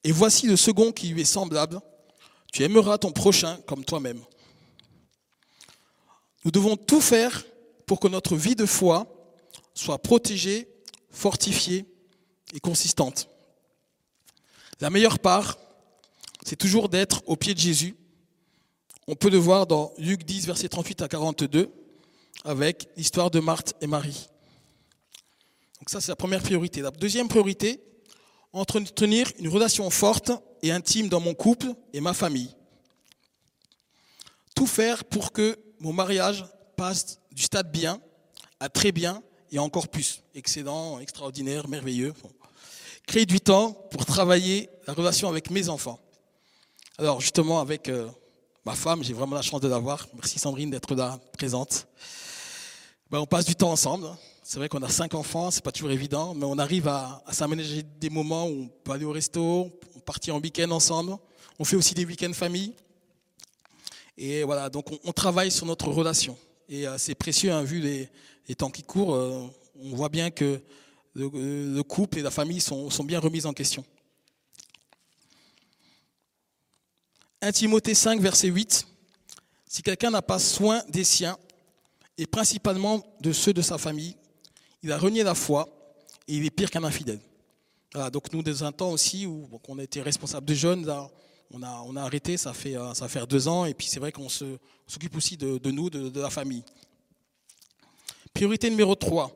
Et 0.04 0.12
voici 0.12 0.46
le 0.46 0.56
second 0.56 0.92
qui 0.92 1.08
lui 1.08 1.22
est 1.22 1.26
semblable. 1.26 1.80
Tu 2.52 2.62
aimeras 2.62 2.98
ton 2.98 3.12
prochain 3.12 3.58
comme 3.66 3.84
toi-même. 3.84 4.20
Nous 6.44 6.50
devons 6.50 6.76
tout 6.76 7.00
faire 7.00 7.44
pour 7.86 8.00
que 8.00 8.08
notre 8.08 8.36
vie 8.36 8.56
de 8.56 8.66
foi 8.66 9.06
soit 9.74 9.98
protégée, 9.98 10.68
fortifiée 11.10 11.86
et 12.54 12.60
consistante. 12.60 13.28
La 14.80 14.90
meilleure 14.90 15.18
part, 15.18 15.58
c'est 16.44 16.56
toujours 16.56 16.88
d'être 16.88 17.22
au 17.26 17.36
pied 17.36 17.54
de 17.54 17.58
Jésus. 17.60 17.94
On 19.08 19.16
peut 19.16 19.30
le 19.30 19.38
voir 19.38 19.66
dans 19.66 19.92
Luc 19.98 20.24
10, 20.24 20.46
verset 20.46 20.68
38 20.68 21.02
à 21.02 21.08
42, 21.08 21.68
avec 22.44 22.88
l'histoire 22.96 23.30
de 23.30 23.40
Marthe 23.40 23.74
et 23.80 23.88
Marie. 23.88 24.28
Donc 25.80 25.90
ça, 25.90 26.00
c'est 26.00 26.12
la 26.12 26.16
première 26.16 26.42
priorité. 26.42 26.80
La 26.80 26.92
deuxième 26.92 27.26
priorité, 27.26 27.82
entretenir 28.52 29.32
une 29.40 29.48
relation 29.48 29.90
forte 29.90 30.30
et 30.62 30.70
intime 30.70 31.08
dans 31.08 31.18
mon 31.18 31.34
couple 31.34 31.74
et 31.92 32.00
ma 32.00 32.14
famille. 32.14 32.54
Tout 34.54 34.68
faire 34.68 35.04
pour 35.04 35.32
que 35.32 35.58
mon 35.80 35.92
mariage 35.92 36.44
passe 36.76 37.18
du 37.32 37.42
stade 37.42 37.72
bien 37.72 38.00
à 38.60 38.68
très 38.68 38.92
bien 38.92 39.20
et 39.50 39.58
encore 39.58 39.88
plus. 39.88 40.22
Excellent, 40.36 41.00
extraordinaire, 41.00 41.66
merveilleux. 41.66 42.14
Créer 43.06 43.26
du 43.26 43.40
temps 43.40 43.72
pour 43.90 44.06
travailler 44.06 44.70
la 44.86 44.92
relation 44.92 45.28
avec 45.28 45.50
mes 45.50 45.68
enfants. 45.68 45.98
Alors 46.98 47.20
justement, 47.20 47.60
avec 47.60 47.88
euh, 47.88 48.08
ma 48.64 48.74
femme, 48.74 49.02
j'ai 49.02 49.12
vraiment 49.12 49.36
la 49.36 49.42
chance 49.42 49.60
de 49.60 49.68
l'avoir. 49.68 50.06
Merci 50.14 50.38
Sandrine 50.38 50.70
d'être 50.70 50.94
là, 50.94 51.18
présente. 51.36 51.86
Ben, 53.10 53.18
on 53.18 53.26
passe 53.26 53.44
du 53.44 53.54
temps 53.54 53.70
ensemble. 53.70 54.08
C'est 54.42 54.58
vrai 54.58 54.68
qu'on 54.68 54.82
a 54.82 54.88
cinq 54.88 55.14
enfants, 55.14 55.50
c'est 55.50 55.62
pas 55.62 55.72
toujours 55.72 55.90
évident, 55.90 56.34
mais 56.34 56.44
on 56.44 56.58
arrive 56.58 56.88
à, 56.88 57.22
s'aménager 57.30 57.82
des 58.00 58.10
moments 58.10 58.46
où 58.46 58.64
on 58.64 58.68
peut 58.68 58.92
aller 58.92 59.04
au 59.04 59.12
resto, 59.12 59.70
on 59.94 60.00
partit 60.00 60.30
en 60.30 60.40
week-end 60.40 60.70
ensemble. 60.70 61.16
On 61.58 61.64
fait 61.64 61.76
aussi 61.76 61.94
des 61.94 62.04
week-ends 62.04 62.32
famille. 62.32 62.74
Et 64.18 64.42
voilà, 64.42 64.68
donc 64.68 64.86
on, 65.04 65.12
travaille 65.12 65.50
sur 65.50 65.66
notre 65.66 65.88
relation. 65.88 66.36
Et 66.68 66.86
euh, 66.86 66.98
c'est 66.98 67.14
précieux, 67.14 67.52
hein, 67.52 67.62
vu 67.62 67.80
les, 67.80 68.54
temps 68.56 68.70
qui 68.70 68.82
courent, 68.82 69.14
euh, 69.14 69.46
on 69.80 69.96
voit 69.96 70.08
bien 70.08 70.30
que 70.30 70.60
le, 71.14 71.82
couple 71.82 72.18
et 72.18 72.22
la 72.22 72.30
famille 72.30 72.60
sont 72.60 73.04
bien 73.04 73.20
remis 73.20 73.46
en 73.46 73.52
question. 73.52 73.84
1 77.42 77.50
Timothée 77.50 77.94
5, 77.94 78.20
verset 78.20 78.48
8. 78.48 78.86
Si 79.66 79.82
quelqu'un 79.82 80.10
n'a 80.10 80.22
pas 80.22 80.38
soin 80.38 80.82
des 80.88 81.02
siens, 81.02 81.36
et 82.16 82.26
principalement 82.26 83.04
de 83.20 83.32
ceux 83.32 83.52
de 83.52 83.62
sa 83.62 83.78
famille, 83.78 84.16
il 84.82 84.92
a 84.92 84.98
renié 84.98 85.24
la 85.24 85.34
foi 85.34 85.68
et 86.28 86.36
il 86.36 86.46
est 86.46 86.50
pire 86.50 86.70
qu'un 86.70 86.84
infidèle. 86.84 87.18
Voilà, 87.92 88.10
donc 88.10 88.32
nous, 88.32 88.44
dans 88.44 88.64
un 88.64 88.70
temps 88.70 88.90
aussi 88.90 89.26
où 89.26 89.48
on 89.66 89.78
a 89.78 89.82
été 89.82 90.00
responsable 90.00 90.46
de 90.46 90.54
jeunes, 90.54 90.88
on 91.50 91.62
a, 91.62 91.82
on 91.84 91.96
a 91.96 92.02
arrêté, 92.02 92.36
ça 92.36 92.52
fait, 92.52 92.76
euh, 92.76 92.94
ça 92.94 93.08
fait 93.08 93.26
deux 93.26 93.48
ans, 93.48 93.64
et 93.64 93.74
puis 93.74 93.88
c'est 93.88 93.98
vrai 93.98 94.12
qu'on 94.12 94.28
s'occupe 94.28 95.16
aussi 95.16 95.36
de, 95.36 95.70
nous, 95.70 95.90
de, 95.90 96.20
la 96.20 96.30
famille. 96.30 96.62
Priorité 98.32 98.70
numéro 98.70 98.94
3, 98.94 99.30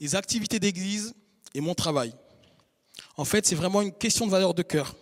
les 0.00 0.14
activités 0.14 0.60
d'église 0.60 1.12
et 1.54 1.60
mon 1.60 1.74
travail. 1.74 2.14
En 3.16 3.24
fait, 3.24 3.44
c'est 3.46 3.56
vraiment 3.56 3.82
une 3.82 3.92
question 3.92 4.26
de 4.26 4.30
valeur 4.30 4.54
de 4.54 4.62
cœur. 4.62 4.94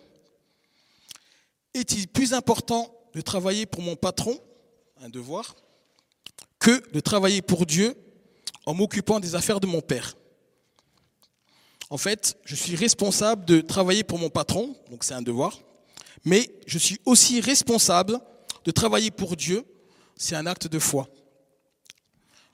Est-il 1.75 2.07
plus 2.07 2.33
important 2.33 2.89
de 3.13 3.19
travailler 3.19 3.65
pour 3.65 3.81
mon 3.81 3.97
patron, 3.97 4.39
un 5.01 5.09
devoir, 5.09 5.57
que 6.57 6.89
de 6.93 7.01
travailler 7.01 7.41
pour 7.41 7.65
Dieu 7.65 7.97
en 8.65 8.73
m'occupant 8.73 9.19
des 9.19 9.35
affaires 9.35 9.59
de 9.59 9.67
mon 9.67 9.81
père? 9.81 10.15
En 11.89 11.97
fait, 11.97 12.37
je 12.45 12.55
suis 12.55 12.77
responsable 12.77 13.43
de 13.43 13.59
travailler 13.59 14.05
pour 14.05 14.17
mon 14.17 14.29
patron, 14.29 14.73
donc 14.89 15.03
c'est 15.03 15.13
un 15.13 15.21
devoir, 15.21 15.59
mais 16.23 16.49
je 16.65 16.77
suis 16.77 16.97
aussi 17.03 17.41
responsable 17.41 18.21
de 18.63 18.71
travailler 18.71 19.11
pour 19.11 19.35
Dieu, 19.35 19.65
c'est 20.15 20.35
un 20.35 20.45
acte 20.45 20.67
de 20.67 20.79
foi. 20.79 21.09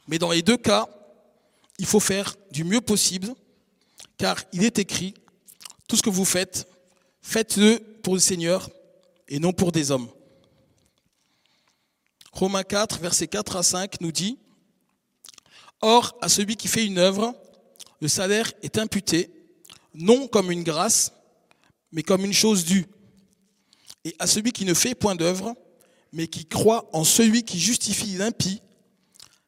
Mais 0.07 0.17
dans 0.17 0.31
les 0.31 0.41
deux 0.41 0.57
cas, 0.57 0.89
il 1.77 1.85
faut 1.85 1.99
faire 1.99 2.35
du 2.49 2.63
mieux 2.63 2.81
possible, 2.81 3.35
car 4.17 4.43
il 4.51 4.63
est 4.63 4.79
écrit, 4.79 5.13
tout 5.87 5.95
ce 5.95 6.01
que 6.01 6.09
vous 6.09 6.25
faites, 6.25 6.67
faites-le 7.21 7.77
pour 8.01 8.15
le 8.15 8.19
Seigneur 8.19 8.67
et 9.31 9.39
non 9.39 9.53
pour 9.53 9.71
des 9.71 9.91
hommes. 9.91 10.09
Romains 12.33 12.63
4, 12.63 12.99
versets 12.99 13.27
4 13.27 13.55
à 13.55 13.63
5 13.63 14.01
nous 14.01 14.11
dit, 14.11 14.37
Or, 15.79 16.15
à 16.21 16.27
celui 16.27 16.57
qui 16.57 16.67
fait 16.67 16.85
une 16.85 16.97
œuvre, 16.97 17.33
le 18.01 18.09
salaire 18.09 18.51
est 18.61 18.77
imputé, 18.77 19.31
non 19.93 20.27
comme 20.27 20.51
une 20.51 20.63
grâce, 20.63 21.13
mais 21.93 22.03
comme 22.03 22.25
une 22.25 22.33
chose 22.33 22.65
due. 22.65 22.85
Et 24.03 24.15
à 24.19 24.27
celui 24.27 24.51
qui 24.51 24.65
ne 24.65 24.73
fait 24.73 24.95
point 24.95 25.15
d'œuvre, 25.15 25.55
mais 26.11 26.27
qui 26.27 26.45
croit 26.45 26.89
en 26.91 27.05
celui 27.05 27.43
qui 27.43 27.59
justifie 27.59 28.17
l'impie, 28.17 28.61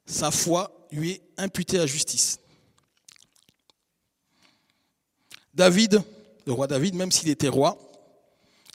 sa 0.05 0.31
foi 0.31 0.87
lui 0.91 1.11
est 1.11 1.21
imputée 1.37 1.79
à 1.79 1.85
justice. 1.85 2.39
David, 5.53 6.01
le 6.45 6.53
roi 6.53 6.67
David, 6.67 6.95
même 6.95 7.11
s'il 7.11 7.29
était 7.29 7.49
roi, 7.49 7.77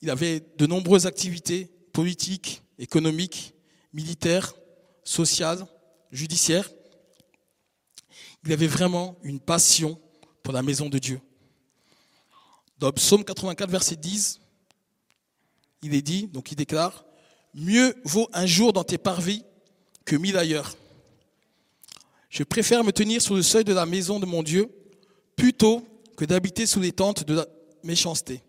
il 0.02 0.11
avait 0.11 0.40
de 0.56 0.66
nombreuses 0.66 1.06
activités 1.06 1.70
politiques, 1.92 2.62
économiques, 2.78 3.54
militaires, 3.92 4.54
sociales, 5.04 5.66
judiciaires. 6.12 6.70
Il 8.44 8.52
avait 8.52 8.66
vraiment 8.66 9.16
une 9.22 9.40
passion 9.40 10.00
pour 10.42 10.54
la 10.54 10.62
maison 10.62 10.88
de 10.88 10.98
Dieu. 10.98 11.20
Dans 12.78 12.92
Psaume 12.92 13.24
84, 13.24 13.70
verset 13.70 13.96
10, 13.96 14.40
il 15.82 15.94
est 15.94 16.02
dit, 16.02 16.28
donc 16.28 16.52
il 16.52 16.54
déclare, 16.54 17.04
Mieux 17.54 17.94
vaut 18.04 18.28
un 18.32 18.46
jour 18.46 18.72
dans 18.72 18.84
tes 18.84 18.98
parvis 18.98 19.42
que 20.04 20.16
mille 20.16 20.37
ailleurs. 20.37 20.76
Je 22.30 22.44
préfère 22.44 22.84
me 22.84 22.92
tenir 22.92 23.22
sur 23.22 23.34
le 23.34 23.42
seuil 23.42 23.64
de 23.64 23.72
la 23.72 23.87
maison 23.87 24.20
de 24.20 24.26
mon 24.26 24.42
Dieu 24.42 24.70
plutôt 25.34 25.84
que 26.16 26.24
d'habiter 26.24 26.66
sous 26.66 26.80
les 26.80 26.92
tentes 26.92 27.24
de 27.24 27.34
la 27.34 27.46
méchanceté. 27.82 28.42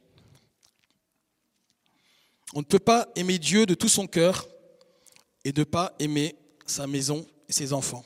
On 2.54 2.60
ne 2.60 2.66
peut 2.66 2.80
pas 2.80 3.08
aimer 3.16 3.38
Dieu 3.38 3.66
de 3.66 3.76
tout 3.76 3.90
son 3.90 4.08
cœur 4.08 4.48
et 5.44 5.54
ne 5.54 5.64
pas 5.64 5.94
aimer 6.00 6.36
sa 6.66 6.88
maison 6.88 7.26
et 7.48 7.54
ses 7.54 7.74
enfants. 7.74 8.04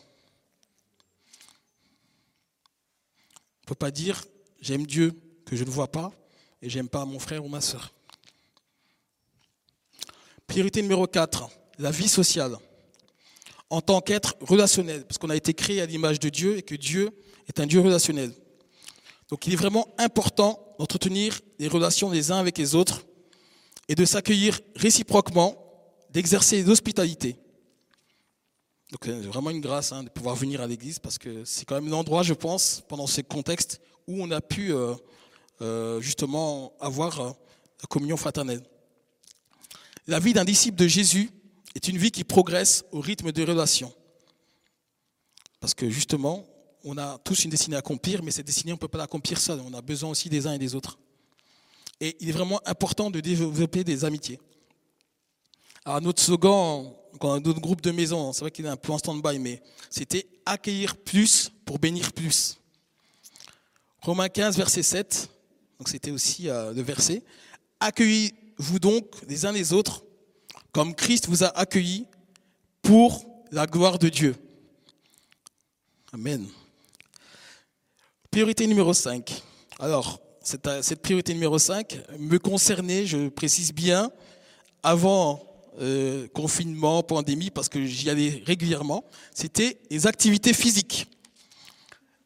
On 3.36 3.64
ne 3.64 3.68
peut 3.68 3.76
pas 3.76 3.92
dire 3.92 4.24
j'aime 4.60 4.86
Dieu 4.86 5.14
que 5.46 5.56
je 5.56 5.64
ne 5.64 5.70
vois 5.70 5.92
pas 5.92 6.12
et 6.62 6.70
j'aime 6.70 6.90
pas 6.90 7.06
mon 7.06 7.20
frère 7.20 7.44
ou 7.46 7.48
ma 7.48 7.62
soeur. 7.62 7.94
Priorité 10.48 10.82
numéro 10.82 11.08
4, 11.08 11.50
la 11.80 11.92
vie 11.92 12.10
sociale. 12.10 12.58
En 13.70 13.82
tant 13.82 14.02
qu'être 14.02 14.36
relationnel, 14.42 15.06
parce 15.06 15.18
qu'on 15.18 15.30
a 15.30 15.36
été 15.36 15.54
créé 15.54 15.82
à 15.82 15.86
l'image 15.86 16.20
de 16.20 16.30
Dieu 16.30 16.58
et 16.58 16.62
que 16.62 16.76
Dieu 16.76 17.10
est 17.48 17.60
un 17.60 17.66
Dieu 17.66 17.80
relationnel. 17.80 18.34
Donc 19.30 19.48
il 19.48 19.54
est 19.54 19.58
vraiment 19.58 19.88
important 19.98 20.76
d'entretenir 20.78 21.40
des 21.58 21.68
relations 21.68 22.12
les 22.12 22.32
uns 22.32 22.38
avec 22.38 22.58
les 22.58 22.76
autres 22.76 23.04
et 23.90 23.96
de 23.96 24.06
s'accueillir 24.06 24.60
réciproquement, 24.76 25.58
d'exercer 26.10 26.64
l'hospitalité. 26.64 27.38
Donc 28.92 29.02
c'est 29.06 29.26
vraiment 29.26 29.50
une 29.50 29.62
grâce 29.62 29.92
hein, 29.92 30.04
de 30.04 30.10
pouvoir 30.10 30.36
venir 30.36 30.62
à 30.62 30.68
l'église 30.68 31.00
parce 31.00 31.18
que 31.18 31.44
c'est 31.46 31.66
quand 31.66 31.76
même 31.76 31.90
l'endroit, 31.90 32.22
je 32.22 32.34
pense, 32.34 32.84
pendant 32.88 33.08
ce 33.08 33.22
contexte 33.22 33.82
où 34.08 34.22
on 34.22 34.30
a 34.32 34.40
pu 34.40 34.72
euh, 34.72 34.94
euh, 35.62 36.00
justement 36.00 36.74
avoir 36.80 37.20
euh, 37.20 37.32
la 37.82 37.88
communion 37.90 38.18
fraternelle. 38.18 38.62
La 40.06 40.20
vie 40.20 40.34
d'un 40.34 40.46
disciple 40.46 40.78
de 40.78 40.88
Jésus 40.88 41.32
est 41.74 41.88
une 41.88 41.98
vie 41.98 42.12
qui 42.12 42.24
progresse 42.24 42.86
au 42.92 43.00
rythme 43.00 43.32
de 43.32 43.44
relations. 43.44 43.94
Parce 45.60 45.74
que 45.74 45.90
justement, 45.90 46.46
on 46.84 46.98
a 46.98 47.18
tous 47.20 47.46
une 47.46 47.50
destinée 47.50 47.78
à 47.78 47.80
accomplir, 47.80 48.22
mais 48.22 48.32
cette 48.32 48.46
destinée, 48.46 48.74
on 48.74 48.76
ne 48.76 48.80
peut 48.80 48.88
pas 48.88 48.98
l'accomplir 48.98 49.40
seul. 49.40 49.62
On 49.62 49.74
a 49.74 49.82
besoin 49.82 50.10
aussi 50.10 50.30
des 50.30 50.46
uns 50.46 50.54
et 50.54 50.60
des 50.60 50.76
autres. 50.76 51.00
Et 52.04 52.18
il 52.20 52.28
est 52.28 52.34
vraiment 52.34 52.60
important 52.66 53.10
de 53.10 53.22
développer 53.22 53.86
des 53.86 54.04
amitiés. 54.04 54.38
Alors, 55.86 56.02
notre 56.02 56.22
slogan, 56.22 56.92
dans 57.22 57.40
notre 57.40 57.62
groupe 57.62 57.80
de 57.80 57.92
maison, 57.92 58.34
c'est 58.34 58.42
vrai 58.42 58.52
qu'il 58.52 58.66
est 58.66 58.70
un 58.70 58.76
peu 58.76 58.92
en 58.92 58.98
stand-by, 58.98 59.40
mais 59.40 59.64
c'était 59.90 60.28
accueillir 60.46 60.98
plus 60.98 61.50
pour 61.64 61.80
bénir 61.80 62.12
plus. 62.12 62.60
Romains 64.02 64.28
15, 64.28 64.58
verset 64.58 64.84
7, 64.84 65.30
donc 65.80 65.88
c'était 65.88 66.12
aussi 66.12 66.50
euh, 66.50 66.74
le 66.74 66.82
verset. 66.82 67.24
Accueillez-vous 67.80 68.80
donc 68.80 69.06
les 69.30 69.46
uns 69.46 69.54
les 69.54 69.72
autres 69.72 70.04
comme 70.74 70.94
Christ 70.96 71.30
vous 71.30 71.46
a 71.46 71.58
accueillis 71.58 72.06
pour 72.82 73.24
la 73.50 73.66
gloire 73.66 73.98
de 73.98 74.10
Dieu. 74.10 74.36
Amen. 76.12 76.50
Priorité 78.30 78.68
numéro 78.68 78.94
5. 78.94 79.42
Alors, 79.80 80.23
cette, 80.44 81.02
priorité 81.02 81.34
numéro 81.34 81.58
5 81.58 81.98
me 82.20 82.38
concernait, 82.38 83.06
je 83.06 83.30
précise 83.30 83.74
bien, 83.74 84.12
avant 84.84 85.42
euh, 85.80 86.28
confinement, 86.34 87.02
pandémie, 87.02 87.50
parce 87.50 87.70
que 87.70 87.84
j'y 87.86 88.10
allais 88.10 88.44
régulièrement, 88.46 89.06
c'était 89.34 89.80
les 89.90 90.06
activités 90.06 90.54
physiques. 90.54 91.08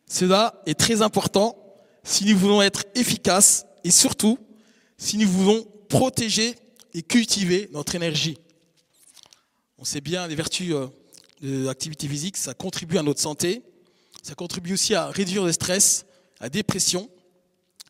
Cela 0.09 0.61
est 0.65 0.79
très 0.79 1.01
important 1.01 1.55
si 2.03 2.25
nous 2.25 2.37
voulons 2.37 2.61
être 2.61 2.85
efficaces 2.95 3.65
et 3.83 3.91
surtout 3.91 4.39
si 4.97 5.17
nous 5.17 5.29
voulons 5.29 5.65
protéger 5.87 6.55
et 6.93 7.03
cultiver 7.03 7.69
notre 7.71 7.95
énergie. 7.95 8.37
On 9.77 9.85
sait 9.85 10.01
bien 10.01 10.27
les 10.27 10.35
vertus 10.35 10.73
euh, 10.73 10.87
de 11.41 11.65
l'activité 11.65 12.07
physique, 12.07 12.35
ça 12.35 12.55
contribue 12.55 12.97
à 12.97 13.03
notre 13.03 13.21
santé, 13.21 13.61
ça 14.23 14.33
contribue 14.33 14.73
aussi 14.73 14.95
à 14.95 15.07
réduire 15.07 15.43
le 15.43 15.51
stress, 15.51 16.05
la 16.41 16.49
dépression, 16.49 17.09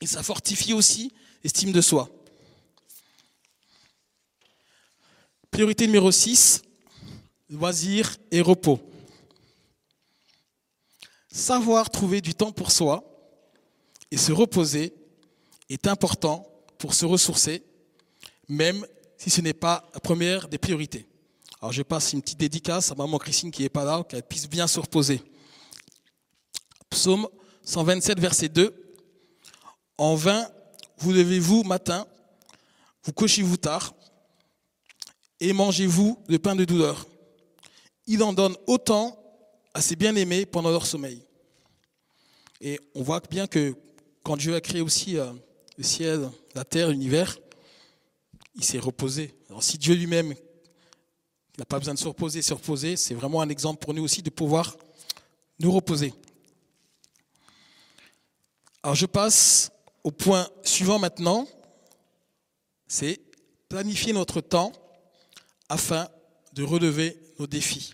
et 0.01 0.07
ça 0.07 0.23
fortifie 0.23 0.73
aussi 0.73 1.11
l'estime 1.43 1.71
de 1.71 1.81
soi. 1.81 2.09
Priorité 5.51 5.87
numéro 5.87 6.11
6, 6.11 6.61
loisirs 7.49 8.17
et 8.31 8.41
repos. 8.41 8.79
Savoir 11.31 11.89
trouver 11.89 12.21
du 12.21 12.33
temps 12.35 12.51
pour 12.51 12.71
soi 12.71 13.03
et 14.11 14.17
se 14.17 14.31
reposer 14.31 14.93
est 15.69 15.87
important 15.87 16.47
pour 16.77 16.93
se 16.93 17.05
ressourcer, 17.05 17.63
même 18.47 18.85
si 19.17 19.29
ce 19.29 19.41
n'est 19.41 19.53
pas 19.53 19.89
la 19.93 19.99
première 19.99 20.47
des 20.47 20.57
priorités. 20.57 21.07
Alors 21.61 21.71
je 21.71 21.81
passe 21.81 22.13
une 22.13 22.21
petite 22.21 22.39
dédicace 22.39 22.91
à 22.91 22.95
maman 22.95 23.17
Christine 23.17 23.51
qui 23.51 23.63
n'est 23.63 23.69
pas 23.69 23.83
là, 23.83 24.03
qu'elle 24.07 24.23
puisse 24.23 24.47
bien 24.47 24.67
se 24.67 24.79
reposer. 24.79 25.21
Psaume 26.89 27.27
127, 27.63 28.19
verset 28.19 28.49
2. 28.49 28.86
En 29.97 30.15
vain, 30.15 30.47
vous 30.97 31.11
levez-vous 31.11 31.63
matin, 31.63 32.05
vous 33.03 33.13
couchez-vous 33.13 33.57
tard, 33.57 33.95
et 35.39 35.53
mangez-vous 35.53 36.23
le 36.27 36.39
pain 36.39 36.55
de 36.55 36.65
douleur. 36.65 37.07
Il 38.05 38.23
en 38.23 38.33
donne 38.33 38.55
autant 38.67 39.17
à 39.73 39.81
ses 39.81 39.95
bien-aimés 39.95 40.45
pendant 40.45 40.71
leur 40.71 40.85
sommeil. 40.85 41.23
Et 42.61 42.79
on 42.95 43.03
voit 43.03 43.21
bien 43.29 43.47
que 43.47 43.75
quand 44.23 44.37
Dieu 44.37 44.55
a 44.55 44.61
créé 44.61 44.81
aussi 44.81 45.17
euh, 45.17 45.31
le 45.77 45.83
ciel, 45.83 46.29
la 46.55 46.63
terre, 46.63 46.89
l'univers, 46.89 47.37
il 48.55 48.63
s'est 48.63 48.79
reposé. 48.79 49.35
Alors 49.49 49.63
si 49.63 49.77
Dieu 49.77 49.93
lui-même 49.93 50.33
n'a 51.57 51.65
pas 51.65 51.77
besoin 51.77 51.93
de 51.93 51.99
se 51.99 52.07
reposer, 52.07 52.41
se 52.41 52.53
reposer, 52.53 52.97
c'est 52.97 53.13
vraiment 53.13 53.41
un 53.41 53.49
exemple 53.49 53.83
pour 53.83 53.93
nous 53.93 54.03
aussi 54.03 54.21
de 54.21 54.29
pouvoir 54.29 54.75
nous 55.59 55.71
reposer. 55.71 56.13
Alors 58.81 58.95
je 58.95 59.05
passe 59.05 59.71
au 60.07 60.11
point 60.11 60.47
suivant 60.63 60.99
maintenant, 60.99 61.45
c'est 62.87 63.19
planifier 63.67 64.13
notre 64.13 64.39
temps 64.39 64.71
afin 65.67 66.07
de 66.53 66.63
relever 66.63 67.19
nos 67.39 67.45
défis. 67.45 67.93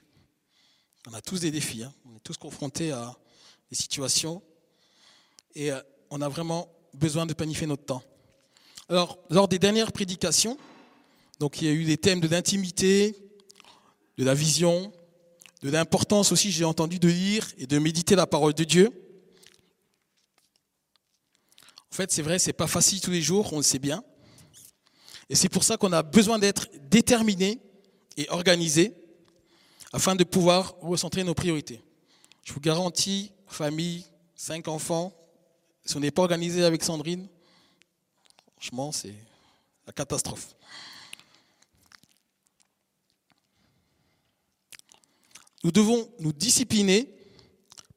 On 1.09 1.13
a 1.15 1.21
tous 1.21 1.39
des 1.39 1.49
défis, 1.49 1.81
hein. 1.81 1.91
on 2.05 2.15
est 2.15 2.23
tous 2.23 2.37
confrontés 2.37 2.91
à 2.91 3.17
des 3.71 3.75
situations 3.75 4.43
et 5.55 5.71
euh, 5.71 5.81
on 6.11 6.21
a 6.21 6.29
vraiment 6.29 6.71
besoin 6.93 7.25
de 7.25 7.33
planifier 7.33 7.65
notre 7.65 7.85
temps. 7.85 8.03
Alors, 8.89 9.17
lors 9.31 9.47
des 9.47 9.57
dernières 9.57 9.91
prédications, 9.91 10.59
donc 11.39 11.63
il 11.63 11.67
y 11.67 11.71
a 11.71 11.73
eu 11.73 11.83
des 11.83 11.97
thèmes 11.97 12.19
de 12.19 12.27
l'intimité, 12.27 13.17
de 14.19 14.23
la 14.23 14.35
vision, 14.35 14.93
de 15.63 15.71
l'importance 15.71 16.31
aussi, 16.31 16.51
j'ai 16.51 16.63
entendu, 16.63 16.99
de 16.99 17.07
lire 17.07 17.47
et 17.57 17.65
de 17.65 17.79
méditer 17.79 18.15
la 18.15 18.27
parole 18.27 18.53
de 18.53 18.65
Dieu. 18.65 19.02
En 21.93 21.95
fait, 21.95 22.11
c'est 22.11 22.23
vrai, 22.23 22.39
c'est 22.39 22.53
pas 22.53 22.65
facile 22.65 23.01
tous 23.01 23.11
les 23.11 23.21
jours, 23.21 23.53
on 23.53 23.57
le 23.57 23.63
sait 23.63 23.77
bien. 23.77 24.03
Et 25.29 25.35
c'est 25.35 25.47
pour 25.47 25.63
ça 25.63 25.77
qu'on 25.77 25.93
a 25.93 26.01
besoin 26.01 26.39
d'être 26.39 26.67
déterminé 26.89 27.61
et 28.17 28.27
organisé 28.31 28.95
afin 29.91 30.15
de 30.15 30.23
pouvoir 30.23 30.73
recentrer 30.81 31.23
nos 31.23 31.35
priorités. 31.35 31.83
Je 32.43 32.51
vous 32.51 32.59
garantis, 32.59 33.31
famille, 33.45 34.07
cinq 34.35 34.67
enfants, 34.69 35.15
si 35.85 35.95
on 35.95 35.99
n'est 35.99 36.09
pas 36.09 36.23
organisé 36.23 36.63
avec 36.63 36.83
Sandrine, 36.83 37.27
franchement, 38.57 38.91
c'est 38.91 39.13
la 39.85 39.93
catastrophe. 39.93 40.55
Nous 45.63 45.71
devons 45.71 46.11
nous 46.17 46.33
discipliner 46.33 47.07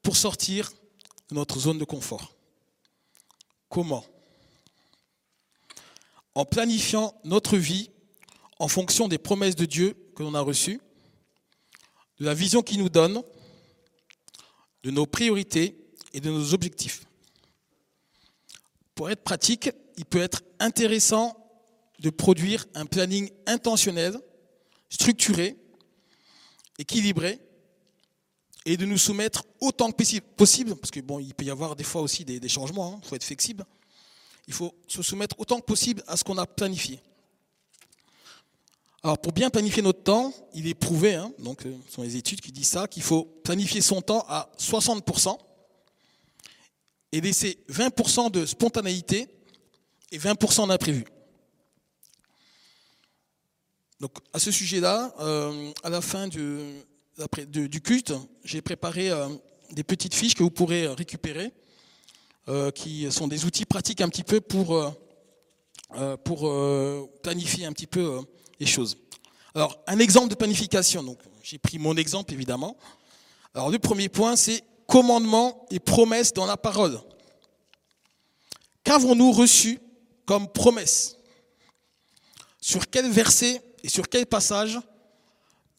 pour 0.02 0.18
sortir 0.18 0.70
de 1.30 1.34
notre 1.34 1.58
zone 1.58 1.78
de 1.78 1.86
confort. 1.86 2.35
Comment 3.76 4.06
En 6.34 6.46
planifiant 6.46 7.14
notre 7.24 7.58
vie 7.58 7.90
en 8.58 8.68
fonction 8.68 9.06
des 9.06 9.18
promesses 9.18 9.54
de 9.54 9.66
Dieu 9.66 9.94
que 10.16 10.22
l'on 10.22 10.32
a 10.32 10.40
reçues, 10.40 10.80
de 12.18 12.24
la 12.24 12.32
vision 12.32 12.62
qu'il 12.62 12.78
nous 12.78 12.88
donne, 12.88 13.22
de 14.82 14.90
nos 14.90 15.04
priorités 15.04 15.76
et 16.14 16.20
de 16.20 16.30
nos 16.30 16.54
objectifs. 16.54 17.04
Pour 18.94 19.10
être 19.10 19.22
pratique, 19.22 19.68
il 19.98 20.06
peut 20.06 20.22
être 20.22 20.40
intéressant 20.58 21.36
de 21.98 22.08
produire 22.08 22.64
un 22.72 22.86
planning 22.86 23.30
intentionnel, 23.44 24.18
structuré, 24.88 25.54
équilibré, 26.78 27.45
et 28.66 28.76
de 28.76 28.84
nous 28.84 28.98
soumettre 28.98 29.44
autant 29.60 29.92
que 29.92 30.20
possible, 30.20 30.74
parce 30.74 30.90
que 30.90 30.98
bon, 30.98 31.20
il 31.20 31.32
peut 31.34 31.44
y 31.44 31.50
avoir 31.50 31.76
des 31.76 31.84
fois 31.84 32.02
aussi 32.02 32.24
des, 32.24 32.48
changements, 32.48 32.90
il 32.90 32.94
hein, 32.96 33.08
faut 33.08 33.14
être 33.14 33.24
flexible. 33.24 33.64
Il 34.48 34.54
faut 34.54 34.74
se 34.88 35.02
soumettre 35.02 35.38
autant 35.38 35.60
que 35.60 35.64
possible 35.64 36.02
à 36.08 36.16
ce 36.16 36.24
qu'on 36.24 36.36
a 36.36 36.46
planifié. 36.46 37.00
Alors 39.04 39.18
pour 39.18 39.32
bien 39.32 39.50
planifier 39.50 39.82
notre 39.82 40.02
temps, 40.02 40.32
il 40.52 40.66
est 40.66 40.74
prouvé, 40.74 41.14
hein, 41.14 41.32
donc 41.38 41.64
euh, 41.64 41.76
ce 41.88 41.94
sont 41.94 42.02
les 42.02 42.16
études 42.16 42.40
qui 42.40 42.50
disent 42.50 42.66
ça, 42.66 42.88
qu'il 42.88 43.04
faut 43.04 43.24
planifier 43.44 43.80
son 43.80 44.02
temps 44.02 44.24
à 44.28 44.50
60% 44.58 45.38
et 47.12 47.20
laisser 47.20 47.60
20% 47.70 48.32
de 48.32 48.44
spontanéité 48.44 49.28
et 50.10 50.18
20% 50.18 50.66
d'imprévu. 50.66 51.04
Donc 54.00 54.18
à 54.32 54.40
ce 54.40 54.50
sujet-là, 54.50 55.14
euh, 55.20 55.72
à 55.84 55.88
la 55.88 56.00
fin 56.00 56.26
du, 56.26 56.82
du 57.48 57.80
culte, 57.80 58.12
j'ai 58.44 58.60
préparé 58.60 59.10
euh, 59.10 59.28
des 59.70 59.84
petites 59.84 60.14
fiches 60.14 60.34
que 60.34 60.42
vous 60.42 60.50
pourrez 60.50 60.86
récupérer, 60.88 61.52
euh, 62.48 62.70
qui 62.70 63.10
sont 63.10 63.26
des 63.26 63.44
outils 63.44 63.64
pratiques 63.64 64.00
un 64.00 64.08
petit 64.08 64.22
peu 64.22 64.40
pour, 64.40 64.76
euh, 65.94 66.16
pour 66.18 66.50
planifier 67.22 67.66
un 67.66 67.72
petit 67.72 67.86
peu 67.86 68.20
les 68.60 68.66
choses. 68.66 68.98
Alors, 69.54 69.82
un 69.86 69.98
exemple 69.98 70.28
de 70.28 70.34
planification. 70.34 71.02
Donc, 71.02 71.18
j'ai 71.42 71.58
pris 71.58 71.78
mon 71.78 71.96
exemple 71.96 72.34
évidemment. 72.34 72.76
Alors, 73.54 73.70
le 73.70 73.78
premier 73.78 74.08
point, 74.10 74.36
c'est 74.36 74.62
commandement 74.86 75.66
et 75.70 75.80
promesses 75.80 76.32
dans 76.34 76.46
la 76.46 76.56
parole. 76.56 77.00
Qu'avons-nous 78.84 79.32
reçu 79.32 79.80
comme 80.26 80.48
promesse? 80.48 81.16
Sur 82.60 82.90
quel 82.90 83.10
verset 83.10 83.62
et 83.82 83.88
sur 83.88 84.08
quel 84.08 84.26
passage 84.26 84.78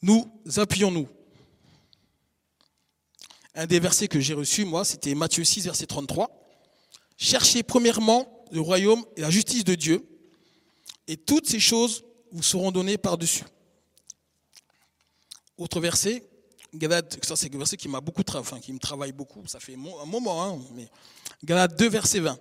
nous 0.02 0.26
appuyons-nous? 0.58 1.08
Un 3.58 3.66
des 3.66 3.80
versets 3.80 4.08
que 4.08 4.20
j'ai 4.20 4.36
reçus, 4.36 4.66
moi, 4.66 4.86
c'était 4.86 5.16
Matthieu 5.16 5.44
6, 5.44 5.66
verset 5.66 5.88
33. 5.88 6.30
Cherchez 7.18 7.64
premièrement 7.64 8.46
le 8.52 8.62
royaume 8.62 9.04
et 9.18 9.22
la 9.22 9.32
justice 9.32 9.64
de 9.64 9.74
Dieu, 9.74 10.08
et 11.08 11.18
toutes 11.18 11.50
ces 11.50 11.60
choses 11.60 12.06
vous 12.32 12.44
seront 12.44 12.72
données 12.72 13.00
par-dessus. 13.00 13.44
Autre 15.58 15.80
verset, 15.80 16.24
Galates, 16.76 17.18
ça 17.26 17.36
c'est 17.36 17.54
un 17.54 17.58
verset 17.58 17.78
qui 17.78 17.90
m'a 17.90 18.00
beaucoup 18.00 18.22
qui 18.62 18.74
me 18.74 18.80
travaille 18.80 19.12
beaucoup, 19.12 19.42
ça 19.48 19.60
fait 19.60 19.74
un 19.74 20.06
moment, 20.06 20.44
hein, 20.44 20.60
mais 20.76 20.88
Galates 21.44 21.78
2, 21.80 21.90
verset 21.90 22.20
20. 22.20 22.38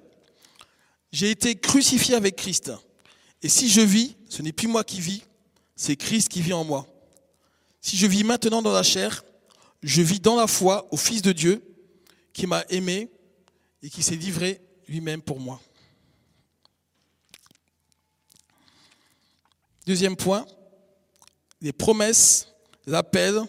J'ai 1.12 1.30
été 1.30 1.54
crucifié 1.54 2.14
avec 2.14 2.36
Christ. 2.36 2.72
Et 3.42 3.48
si 3.48 3.70
je 3.70 3.80
vis, 3.80 4.16
ce 4.28 4.42
n'est 4.42 4.52
plus 4.52 4.68
moi 4.68 4.84
qui 4.84 5.00
vis, 5.00 5.22
c'est 5.76 5.96
Christ 5.96 6.28
qui 6.28 6.42
vit 6.42 6.52
en 6.52 6.64
moi. 6.64 6.86
Si 7.80 7.96
je 7.96 8.06
vis 8.06 8.24
maintenant 8.24 8.60
dans 8.60 8.72
la 8.72 8.82
chair, 8.82 9.24
je 9.86 10.02
vis 10.02 10.18
dans 10.18 10.34
la 10.34 10.48
foi 10.48 10.88
au 10.90 10.96
Fils 10.96 11.22
de 11.22 11.30
Dieu 11.30 11.62
qui 12.32 12.48
m'a 12.48 12.64
aimé 12.70 13.08
et 13.82 13.88
qui 13.88 14.02
s'est 14.02 14.16
livré 14.16 14.60
lui-même 14.88 15.22
pour 15.22 15.38
moi. 15.38 15.60
Deuxième 19.86 20.16
point, 20.16 20.44
les 21.60 21.72
promesses, 21.72 22.48
l'appel, 22.84 23.40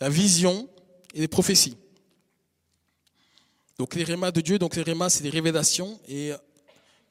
la 0.00 0.10
vision 0.10 0.68
et 1.14 1.20
les 1.20 1.28
prophéties. 1.28 1.78
Donc 3.78 3.94
les 3.94 4.04
rémas 4.04 4.32
de 4.32 4.42
Dieu, 4.42 4.58
donc 4.58 4.76
les 4.76 4.82
rémas, 4.82 5.08
c'est 5.08 5.22
des 5.22 5.30
révélations 5.30 5.98
et 6.06 6.32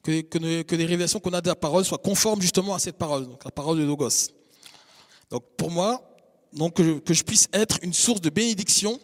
que, 0.04 0.38
les 0.76 0.86
révélations 0.86 1.20
qu'on 1.20 1.34
a 1.34 1.42
de 1.42 1.48
la 1.48 1.56
parole 1.56 1.84
soient 1.86 1.98
conformes 1.98 2.42
justement 2.42 2.76
à 2.76 2.80
cette 2.80 3.00
parole, 3.00 3.26
donc 3.28 3.44
la 3.44 3.52
parole 3.52 3.80
de 3.80 3.84
Logos. 3.84 4.30
Donc 5.32 5.44
pour 5.58 5.72
moi, 5.72 6.09
donc 6.54 6.76
que 6.76 7.14
je, 7.14 7.24
puisse 7.24 7.48
être 7.54 7.80
une 7.82 7.94
source 7.94 8.22
de 8.22 8.30
bénédiction 8.30 9.00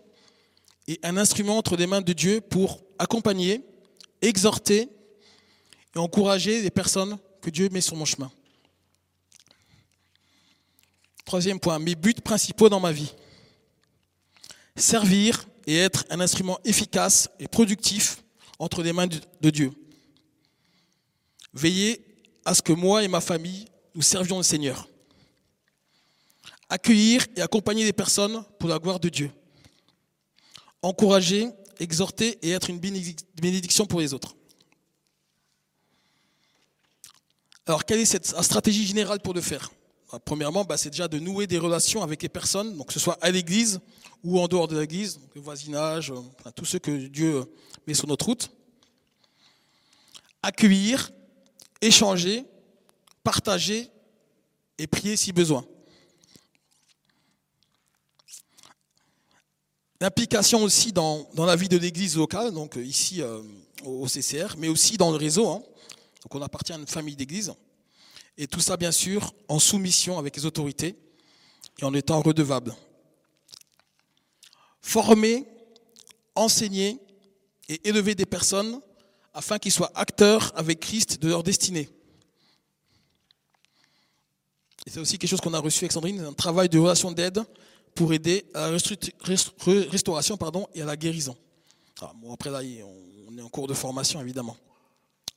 et 0.88 1.00
un 1.04 1.18
instrument 1.18 1.58
entre 1.58 1.76
les 1.76 1.88
mains 1.88 2.02
de 2.02 2.14
Dieu 2.14 2.42
pour 2.42 2.84
accompagner, 3.00 3.62
exhorter 4.22 4.90
et 5.96 6.00
encourager 6.00 6.62
les 6.62 6.70
personnes 6.70 7.18
que 7.42 7.50
Dieu 7.50 7.70
met 7.70 7.82
sur 7.82 7.96
mon 7.96 8.06
chemin. 8.06 8.32
Troisième 11.24 11.60
point, 11.60 11.80
mes 11.80 11.96
buts 11.96 12.14
principaux 12.24 12.70
dans 12.70 12.80
ma 12.80 12.92
vie. 12.92 13.14
Servir 14.76 15.48
et 15.66 15.78
être 15.78 16.06
un 16.10 16.20
instrument 16.20 16.60
efficace 16.64 17.30
et 17.40 17.48
productif 17.48 18.24
entre 18.60 18.84
les 18.84 18.94
mains 18.94 19.08
de 19.08 19.50
Dieu. 19.50 19.72
Veiller 21.54 22.06
à 22.44 22.54
ce 22.54 22.62
que 22.62 22.74
moi 22.74 23.04
et 23.04 23.08
ma 23.08 23.22
famille, 23.22 23.66
nous 23.96 24.02
servions 24.02 24.38
le 24.38 24.44
Seigneur. 24.44 24.88
Accueillir 26.70 27.26
et 27.36 27.42
accompagner 27.42 27.84
les 27.84 27.94
personnes 27.94 28.44
pour 28.60 28.70
la 28.70 28.80
gloire 28.80 29.00
de 29.00 29.10
Dieu. 29.10 29.32
Encourager, 30.82 31.50
exhorter 31.80 32.40
et 32.42 32.52
être 32.52 32.70
une 32.70 32.80
bénédiction 32.80 33.86
pour 33.86 34.00
les 34.00 34.14
autres. 34.14 34.36
Alors, 37.68 37.86
quelle 37.86 38.00
est 38.00 38.06
cette 38.06 38.28
stratégie 38.28 38.86
générale 38.86 39.20
pour 39.20 39.34
le 39.34 39.42
faire? 39.42 39.72
Bah, 40.12 40.20
Premièrement, 40.24 40.64
bah, 40.64 40.78
c'est 40.78 40.92
déjà 40.92 41.08
de 41.08 41.20
nouer 41.20 41.48
des 41.48 41.58
relations 41.58 42.04
avec 42.04 42.22
les 42.22 42.30
personnes, 42.30 42.84
que 42.86 42.94
ce 42.94 43.00
soit 43.00 43.18
à 43.22 43.32
l'église 43.32 43.80
ou 44.24 44.40
en 44.40 44.48
dehors 44.48 44.68
de 44.68 44.80
l'église, 44.80 45.20
le 45.34 45.42
voisinage, 45.42 46.12
enfin, 46.12 46.52
tous 46.52 46.66
ceux 46.66 46.80
que 46.80 47.08
Dieu 47.08 47.44
met 47.88 47.94
sur 47.94 48.08
notre 48.08 48.26
route. 48.26 48.52
Accueillir, 50.44 51.12
échanger, 51.82 52.46
partager 53.24 53.90
et 54.78 54.88
prier 54.88 55.16
si 55.16 55.32
besoin. 55.32 55.66
L'implication 60.06 60.62
aussi 60.62 60.94
dans, 60.94 61.28
la 61.36 61.56
vie 61.56 61.68
de 61.68 61.78
l'église 61.78 62.16
locale, 62.16 62.54
donc 62.54 62.78
euh, 62.78 62.86
ici 62.86 63.24
euh, 63.24 63.42
au 63.84 64.06
CCR, 64.06 64.54
mais 64.56 64.68
aussi 64.68 64.98
dans 64.98 65.10
le 65.10 65.18
réseau. 65.18 65.50
Hein. 65.50 65.64
Donc 66.22 66.36
on 66.36 66.44
appartient 66.44 66.74
à 66.74 66.76
une 66.76 66.86
famille 66.86 67.16
d'église. 67.16 67.52
Et 68.38 68.46
tout 68.46 68.60
ça, 68.60 68.78
bien 68.78 68.92
sûr, 68.92 69.34
en 69.48 69.58
soumission 69.58 70.20
avec 70.20 70.38
les 70.38 70.46
autorités 70.46 70.96
et 71.80 71.86
en 71.86 71.92
étant 71.96 72.22
redevable. 72.22 72.76
Former, 74.80 75.44
enseigner 76.36 77.00
et 77.68 77.90
élever 77.90 78.14
des 78.14 78.28
personnes 78.28 78.80
afin 79.34 79.58
qu'ils 79.58 79.72
soient 79.72 79.92
acteurs 79.96 80.54
avec 80.56 80.82
Christ 80.82 81.20
de 81.20 81.30
leur 81.30 81.42
destinée. 81.42 81.90
Et 84.86 84.92
c'est 84.92 85.00
aussi 85.00 85.18
quelque 85.18 85.32
chose 85.32 85.42
qu'on 85.42 85.56
a 85.56 85.60
reçu, 85.60 85.84
Alexandrine, 85.84 86.20
un 86.20 86.34
travail 86.34 86.70
de 86.70 86.78
relation 86.78 87.12
d'aide 87.12 87.44
pour 87.96 88.14
aider 88.14 88.46
à 88.54 88.70
la 88.70 88.78
restauration 89.90 90.38
pardon, 90.38 90.68
et 90.76 90.82
à 90.82 90.86
la 90.86 90.96
guérison. 90.96 91.36
Ah, 92.02 92.14
après 92.32 92.52
là, 92.52 92.60
on 93.28 93.38
est 93.38 93.42
en 93.42 93.50
cours 93.50 93.68
de 93.68 93.74
formation, 93.74 94.22
évidemment. 94.22 94.58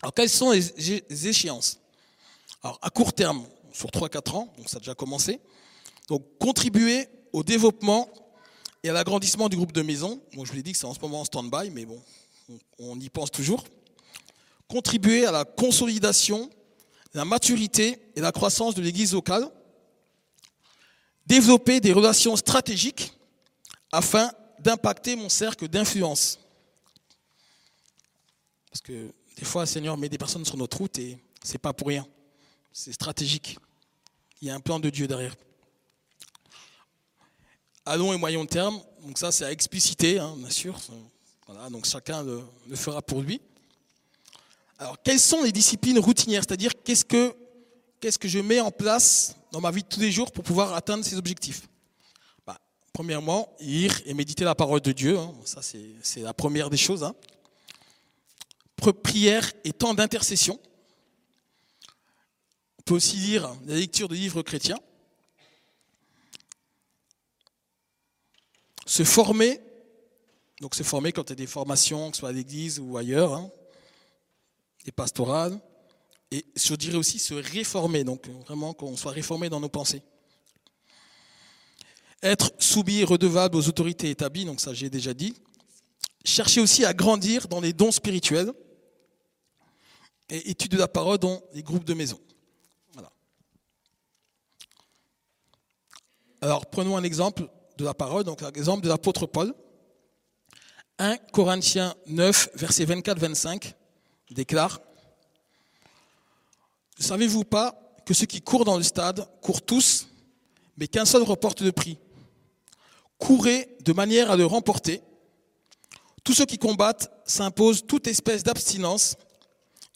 Alors, 0.03 0.13
quelles 0.13 0.29
sont 0.29 0.51
les 0.51 1.29
échéances? 1.29 1.79
Alors, 2.63 2.79
à 2.83 2.91
court 2.91 3.13
terme, 3.13 3.45
sur 3.73 3.89
3-4 3.91 4.35
ans, 4.35 4.53
donc 4.59 4.69
ça 4.69 4.77
a 4.77 4.81
déjà 4.81 4.95
commencé, 4.95 5.41
donc 6.09 6.25
contribuer 6.39 7.09
au 7.33 7.43
développement 7.43 8.09
et 8.83 8.89
à 8.89 8.93
l'agrandissement 8.93 9.49
du 9.49 9.57
groupe 9.57 9.73
de 9.73 9.83
maison. 9.83 10.21
Bon, 10.35 10.45
je 10.45 10.51
vous 10.51 10.57
l'ai 10.57 10.63
dit 10.63 10.73
que 10.73 10.79
c'est 10.79 10.87
en 10.87 10.95
ce 10.95 11.01
moment 11.01 11.21
en 11.21 11.25
stand-by, 11.25 11.71
mais 11.71 11.85
bon, 11.85 12.01
on 12.79 12.99
y 12.99 13.09
pense 13.09 13.31
toujours 13.31 13.65
contribuer 14.69 15.25
à 15.25 15.33
la 15.33 15.45
consolidation, 15.45 16.51
la 17.15 17.25
maturité 17.25 17.99
et 18.15 18.21
la 18.21 18.33
croissance 18.33 18.75
de 18.75 18.83
l'Église 18.83 19.15
locale, 19.15 19.51
développer 21.29 21.81
des 21.81 21.93
relations 21.93 22.35
stratégiques 22.37 23.12
afin 23.93 24.31
d'impacter 24.59 25.14
mon 25.14 25.29
cercle 25.29 25.68
d'influence. 25.68 26.39
Parce 28.70 28.81
que 28.81 29.12
des 29.37 29.45
fois, 29.45 29.62
le 29.62 29.66
Seigneur 29.66 29.97
met 29.97 30.09
des 30.09 30.18
personnes 30.18 30.45
sur 30.45 30.57
notre 30.57 30.79
route 30.79 30.99
et 30.99 31.18
ce 31.45 31.53
n'est 31.53 31.59
pas 31.59 31.72
pour 31.72 31.89
rien. 31.89 32.07
C'est 32.72 32.93
stratégique. 32.93 33.59
Il 34.41 34.49
y 34.49 34.51
a 34.51 34.55
un 34.55 34.61
plan 34.61 34.81
de 34.81 34.91
Dieu 34.91 35.07
derrière. 35.07 35.35
À 37.85 37.97
long 37.97 38.12
et 38.12 38.18
moyen 38.18 38.45
terme, 38.47 38.81
donc 39.03 39.18
ça 39.18 39.33
c'est 39.33 39.45
à 39.45 39.53
expliciter, 39.53 40.18
hein, 40.18 40.35
bien 40.37 40.51
sûr. 40.51 40.79
Voilà, 41.47 41.70
donc 41.70 41.87
chacun 41.87 42.22
le 42.22 42.76
fera 42.76 43.01
pour 43.01 43.22
lui. 43.22 43.41
Alors, 44.79 44.97
quelles 45.03 45.18
sont 45.18 45.43
les 45.43 45.51
disciplines 45.51 45.99
routinières? 45.99 46.45
C'est-à-dire, 46.47 46.70
qu'est-ce 46.85 47.05
que, 47.05 47.35
qu'est-ce 48.01 48.18
que 48.18 48.28
je 48.28 48.38
mets 48.38 48.61
en 48.61 48.70
place 48.70 49.36
dans 49.53 49.61
ma 49.61 49.70
vie 49.70 49.82
de 49.82 49.88
tous 49.88 50.01
les 50.01 50.12
jours 50.12 50.30
pour 50.32 50.44
pouvoir 50.44 50.74
atteindre 50.74 51.05
ces 51.05 51.16
objectifs 51.16 51.68
bah, 52.46 52.61
Premièrement, 52.92 53.55
lire 53.61 54.01
et 54.07 54.14
méditer 54.14 54.44
la 54.44 54.55
parole 54.55 54.80
de 54.80 54.92
Dieu. 54.92 55.18
Hein. 55.18 55.34
Ça, 55.44 55.61
c'est, 55.62 56.20
la 56.20 56.34
première 56.34 56.70
des 56.70 56.76
choses. 56.76 57.05
Hein. 57.05 57.14
Prière 59.03 59.53
et 59.64 59.72
temps 59.72 59.94
d'intercession. 59.94 60.59
On 62.78 62.82
peut 62.82 62.94
aussi 62.94 63.16
lire 63.16 63.55
la 63.66 63.74
lecture 63.74 64.09
de 64.09 64.14
livres 64.14 64.42
chrétiens. 64.42 64.78
Se 68.86 69.05
former, 69.05 69.61
donc 70.61 70.74
se 70.74 70.82
former 70.82 71.12
quand 71.12 71.24
il 71.24 71.30
y 71.30 71.32
a 71.32 71.36
des 71.36 71.46
formations, 71.46 72.11
que 72.11 72.16
ce 72.16 72.20
soit 72.20 72.30
à 72.30 72.32
l'église 72.32 72.80
ou 72.80 72.96
ailleurs, 72.96 73.34
hein 73.34 73.51
et 74.86 74.92
pastorale. 74.92 75.61
Et 76.31 76.45
je 76.55 76.74
dirais 76.74 76.97
aussi 76.97 77.18
se 77.18 77.35
réformer, 77.35 78.05
donc 78.05 78.29
vraiment 78.47 78.74
qu'on 78.74 78.97
soit 78.97 79.12
réformé 79.12 79.49
dans 79.49 79.61
nos 79.61 79.68
pensées. 79.68 80.03
Être 82.22 82.53
soumis 82.59 82.99
et 82.99 83.05
redevable 83.05 83.57
aux 83.57 83.68
autorités 83.68 84.11
établies, 84.11 84.45
donc 84.45 84.61
ça 84.61 84.74
j'ai 84.74 84.91
déjà 84.91 85.14
dit. 85.14 85.35
Chercher 86.24 86.61
aussi 86.61 86.85
à 86.85 86.93
grandir 86.93 87.49
dans 87.49 87.61
les 87.61 87.72
dons 87.72 87.93
spirituels 87.93 88.53
et 90.29 90.51
étude 90.51 90.72
de 90.72 90.79
la 90.79 90.89
parole 90.89 91.18
dans 91.18 91.43
les 91.55 91.62
groupes 91.62 91.85
de 91.85 91.95
maison. 91.95 92.20
Voilà. 92.93 93.11
Alors 96.43 96.66
prenons 96.66 96.97
un 96.97 97.05
exemple 97.05 97.49
de 97.79 97.85
la 97.85 97.95
parole, 97.95 98.24
donc 98.24 98.43
l'exemple 98.43 98.83
de 98.83 98.89
l'apôtre 98.89 99.26
Paul. 99.26 99.55
1 100.99 101.16
Corinthiens 101.33 101.95
9, 102.07 102.51
versets 102.57 102.85
24-25 102.85 103.72
déclare 104.31 104.81
Ne 106.99 107.05
savez-vous 107.05 107.44
pas 107.44 107.78
que 108.05 108.14
ceux 108.14 108.26
qui 108.26 108.40
courent 108.40 108.64
dans 108.64 108.76
le 108.76 108.82
stade 108.82 109.28
courent 109.40 109.62
tous, 109.62 110.09
mais 110.76 110.88
qu'un 110.88 111.05
seul 111.05 111.22
reporte 111.22 111.61
le 111.61 111.72
prix? 111.72 111.99
Courez 113.18 113.76
de 113.84 113.92
manière 113.92 114.30
à 114.30 114.36
le 114.36 114.46
remporter. 114.46 115.03
Tous 116.24 116.34
ceux 116.34 116.46
qui 116.46 116.59
combattent 116.59 117.11
s'imposent 117.24 117.86
toute 117.86 118.07
espèce 118.07 118.42
d'abstinence 118.42 119.16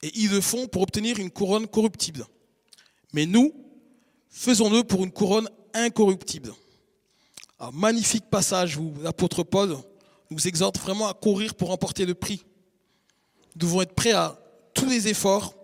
et 0.03 0.11
ils 0.15 0.31
le 0.31 0.41
font 0.41 0.67
pour 0.67 0.83
obtenir 0.83 1.19
une 1.19 1.31
couronne 1.31 1.67
corruptible. 1.67 2.25
Mais 3.13 3.27
nous, 3.27 3.53
faisons-le 4.31 4.83
pour 4.83 5.05
une 5.05 5.13
couronne 5.13 5.49
incorruptible. 5.75 6.53
Un 7.61 7.71
magnifique 7.71 8.29
passage 8.29 8.77
où 8.77 8.93
l'apôtre 9.03 9.43
Paul 9.43 9.77
nous 10.31 10.49
exhorte 10.49 10.79
vraiment 10.79 11.09
à 11.09 11.15
courir 11.15 11.55
pour 11.55 11.69
remporter 11.69 12.05
le 12.07 12.15
prix. 12.15 12.45
Nous 13.55 13.61
devons 13.61 13.83
être 13.83 13.95
prêts 13.95 14.13
à 14.13 14.39
tous 14.75 14.87
les 14.87 15.09
efforts, 15.09 15.55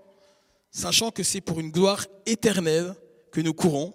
sachant 0.70 1.10
que 1.10 1.22
c'est 1.22 1.40
pour 1.40 1.60
une 1.60 1.70
gloire 1.70 2.06
éternelle 2.26 2.94
que 3.30 3.40
nous 3.40 3.54
courons, 3.54 3.94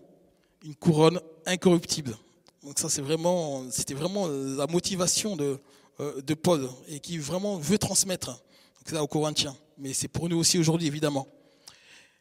une 0.63 0.76
couronne 0.76 1.19
incorruptible. 1.45 2.15
Donc 2.63 2.80
ça, 2.80 2.89
c'est 2.89 3.01
vraiment, 3.01 3.69
c'était 3.71 3.93
vraiment 3.93 4.28
la 4.28 4.67
motivation 4.67 5.36
de, 5.36 5.59
euh, 5.99 6.21
de 6.21 6.34
Paul 6.34 6.69
et 6.88 6.99
qui 6.99 7.17
vraiment 7.17 7.57
veut 7.57 7.78
transmettre. 7.78 8.41
C'est 8.86 8.97
aux 8.97 9.07
Corinthiens, 9.07 9.55
mais 9.78 9.93
c'est 9.93 10.07
pour 10.07 10.30
nous 10.30 10.38
aussi 10.38 10.57
aujourd'hui, 10.57 10.88
évidemment. 10.88 11.28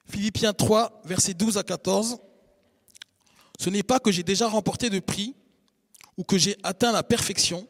Philippiens 0.07 0.53
3, 0.53 1.03
versets 1.05 1.35
12 1.35 1.59
à 1.59 1.63
14. 1.63 2.19
Ce 3.59 3.71
n'est 3.71 3.83
pas 3.83 4.01
que 4.01 4.11
j'ai 4.11 4.23
déjà 4.23 4.49
remporté 4.49 4.91
de 4.91 4.99
prix 4.99 5.35
ou 6.17 6.25
que 6.25 6.39
j'ai 6.39 6.57
atteint 6.63 6.93
la 6.93 7.03
perfection, 7.03 7.67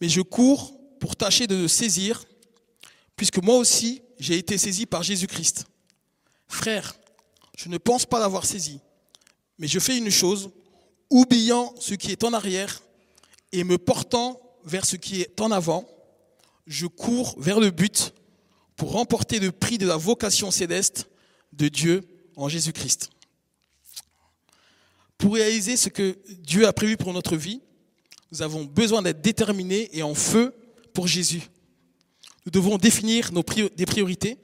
mais 0.00 0.08
je 0.08 0.20
cours 0.20 0.72
pour 1.00 1.16
tâcher 1.16 1.46
de 1.46 1.56
le 1.56 1.68
saisir, 1.68 2.24
puisque 3.16 3.42
moi 3.42 3.56
aussi 3.56 4.02
j'ai 4.24 4.38
été 4.38 4.56
saisi 4.56 4.86
par 4.86 5.02
Jésus-Christ. 5.02 5.66
Frère, 6.48 6.96
je 7.58 7.68
ne 7.68 7.76
pense 7.76 8.06
pas 8.06 8.18
l'avoir 8.18 8.46
saisi, 8.46 8.80
mais 9.58 9.66
je 9.68 9.78
fais 9.78 9.98
une 9.98 10.10
chose, 10.10 10.50
oubliant 11.10 11.74
ce 11.78 11.92
qui 11.92 12.10
est 12.10 12.24
en 12.24 12.32
arrière 12.32 12.82
et 13.52 13.64
me 13.64 13.76
portant 13.76 14.40
vers 14.64 14.86
ce 14.86 14.96
qui 14.96 15.20
est 15.20 15.40
en 15.42 15.50
avant, 15.50 15.86
je 16.66 16.86
cours 16.86 17.34
vers 17.38 17.60
le 17.60 17.70
but 17.70 18.14
pour 18.76 18.92
remporter 18.92 19.40
le 19.40 19.52
prix 19.52 19.76
de 19.76 19.86
la 19.86 19.98
vocation 19.98 20.50
céleste 20.50 21.06
de 21.52 21.68
Dieu 21.68 22.00
en 22.34 22.48
Jésus-Christ. 22.48 23.10
Pour 25.18 25.34
réaliser 25.34 25.76
ce 25.76 25.90
que 25.90 26.18
Dieu 26.38 26.66
a 26.66 26.72
prévu 26.72 26.96
pour 26.96 27.12
notre 27.12 27.36
vie, 27.36 27.60
nous 28.32 28.40
avons 28.40 28.64
besoin 28.64 29.02
d'être 29.02 29.20
déterminés 29.20 29.90
et 29.92 30.02
en 30.02 30.14
feu 30.14 30.54
pour 30.94 31.06
Jésus. 31.06 31.42
Nous 32.44 32.50
devons 32.50 32.76
définir 32.76 33.30
des 33.32 33.86
priorités, 33.86 34.38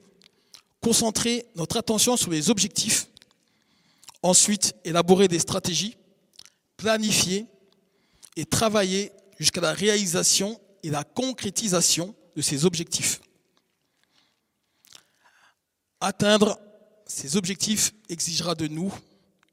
concentrer 0.80 1.46
notre 1.54 1.76
attention 1.76 2.16
sur 2.16 2.30
les 2.30 2.48
objectifs, 2.48 3.08
ensuite 4.22 4.74
élaborer 4.84 5.28
des 5.28 5.38
stratégies, 5.38 5.96
planifier 6.76 7.46
et 8.36 8.46
travailler 8.46 9.12
jusqu'à 9.38 9.60
la 9.60 9.72
réalisation 9.72 10.58
et 10.82 10.90
la 10.90 11.04
concrétisation 11.04 12.14
de 12.36 12.42
ces 12.42 12.64
objectifs. 12.64 13.20
Atteindre 16.00 16.58
ces 17.06 17.36
objectifs 17.36 17.92
exigera 18.08 18.54
de 18.54 18.66
nous 18.66 18.92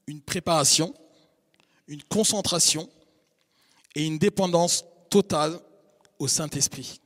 une 0.06 0.22
préparation, 0.22 0.94
une 1.88 2.04
concentration 2.04 2.90
et 3.96 4.06
une 4.06 4.18
dépendance 4.18 4.86
totale 5.10 5.60
au 6.20 6.28
Saint-Esprit. 6.28 7.02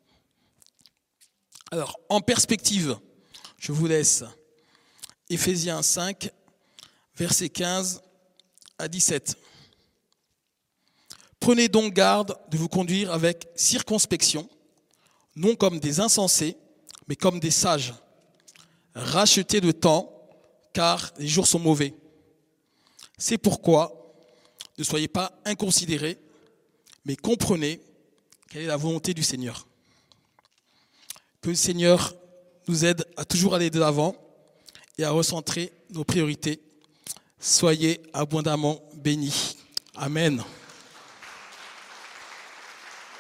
Alors, 1.74 1.98
en 2.10 2.20
perspective, 2.20 2.98
je 3.58 3.72
vous 3.72 3.88
laisse 3.88 4.26
Éphésiens 5.30 5.82
5, 5.82 6.30
versets 7.16 7.48
15 7.48 8.02
à 8.78 8.90
17. 8.90 9.38
Prenez 11.40 11.70
donc 11.70 11.94
garde 11.94 12.38
de 12.50 12.58
vous 12.58 12.68
conduire 12.68 13.14
avec 13.14 13.48
circonspection, 13.56 14.50
non 15.38 15.56
comme 15.56 15.80
des 15.80 16.02
insensés, 16.02 16.58
mais 17.08 17.16
comme 17.16 17.40
des 17.40 17.52
sages. 17.52 17.94
Rachetez 18.94 19.62
le 19.62 19.72
temps, 19.72 20.12
car 20.74 21.14
les 21.20 21.28
jours 21.28 21.48
sont 21.48 21.60
mauvais. 21.60 21.96
C'est 23.18 23.38
pourquoi 23.38 24.14
ne 24.78 24.84
soyez 24.84 25.08
pas 25.08 25.40
inconsidérés, 25.46 26.20
mais 27.06 27.16
comprenez 27.16 27.80
quelle 28.50 28.64
est 28.64 28.68
la 28.68 28.76
volonté 28.76 29.14
du 29.14 29.24
Seigneur. 29.24 29.68
Que 31.42 31.50
le 31.50 31.56
Seigneur 31.56 32.14
nous 32.68 32.86
aide 32.86 33.06
à 33.18 33.26
toujours 33.26 33.56
aller 33.56 33.70
de 33.70 33.80
l'avant 33.80 34.16
et 34.98 35.04
à 35.04 35.12
recentrer 35.12 35.74
nos 35.90 36.04
priorités. 36.04 36.62
Soyez 37.40 38.02
abondamment 38.14 38.80
bénis. 38.94 39.58
Amen. 39.96 40.44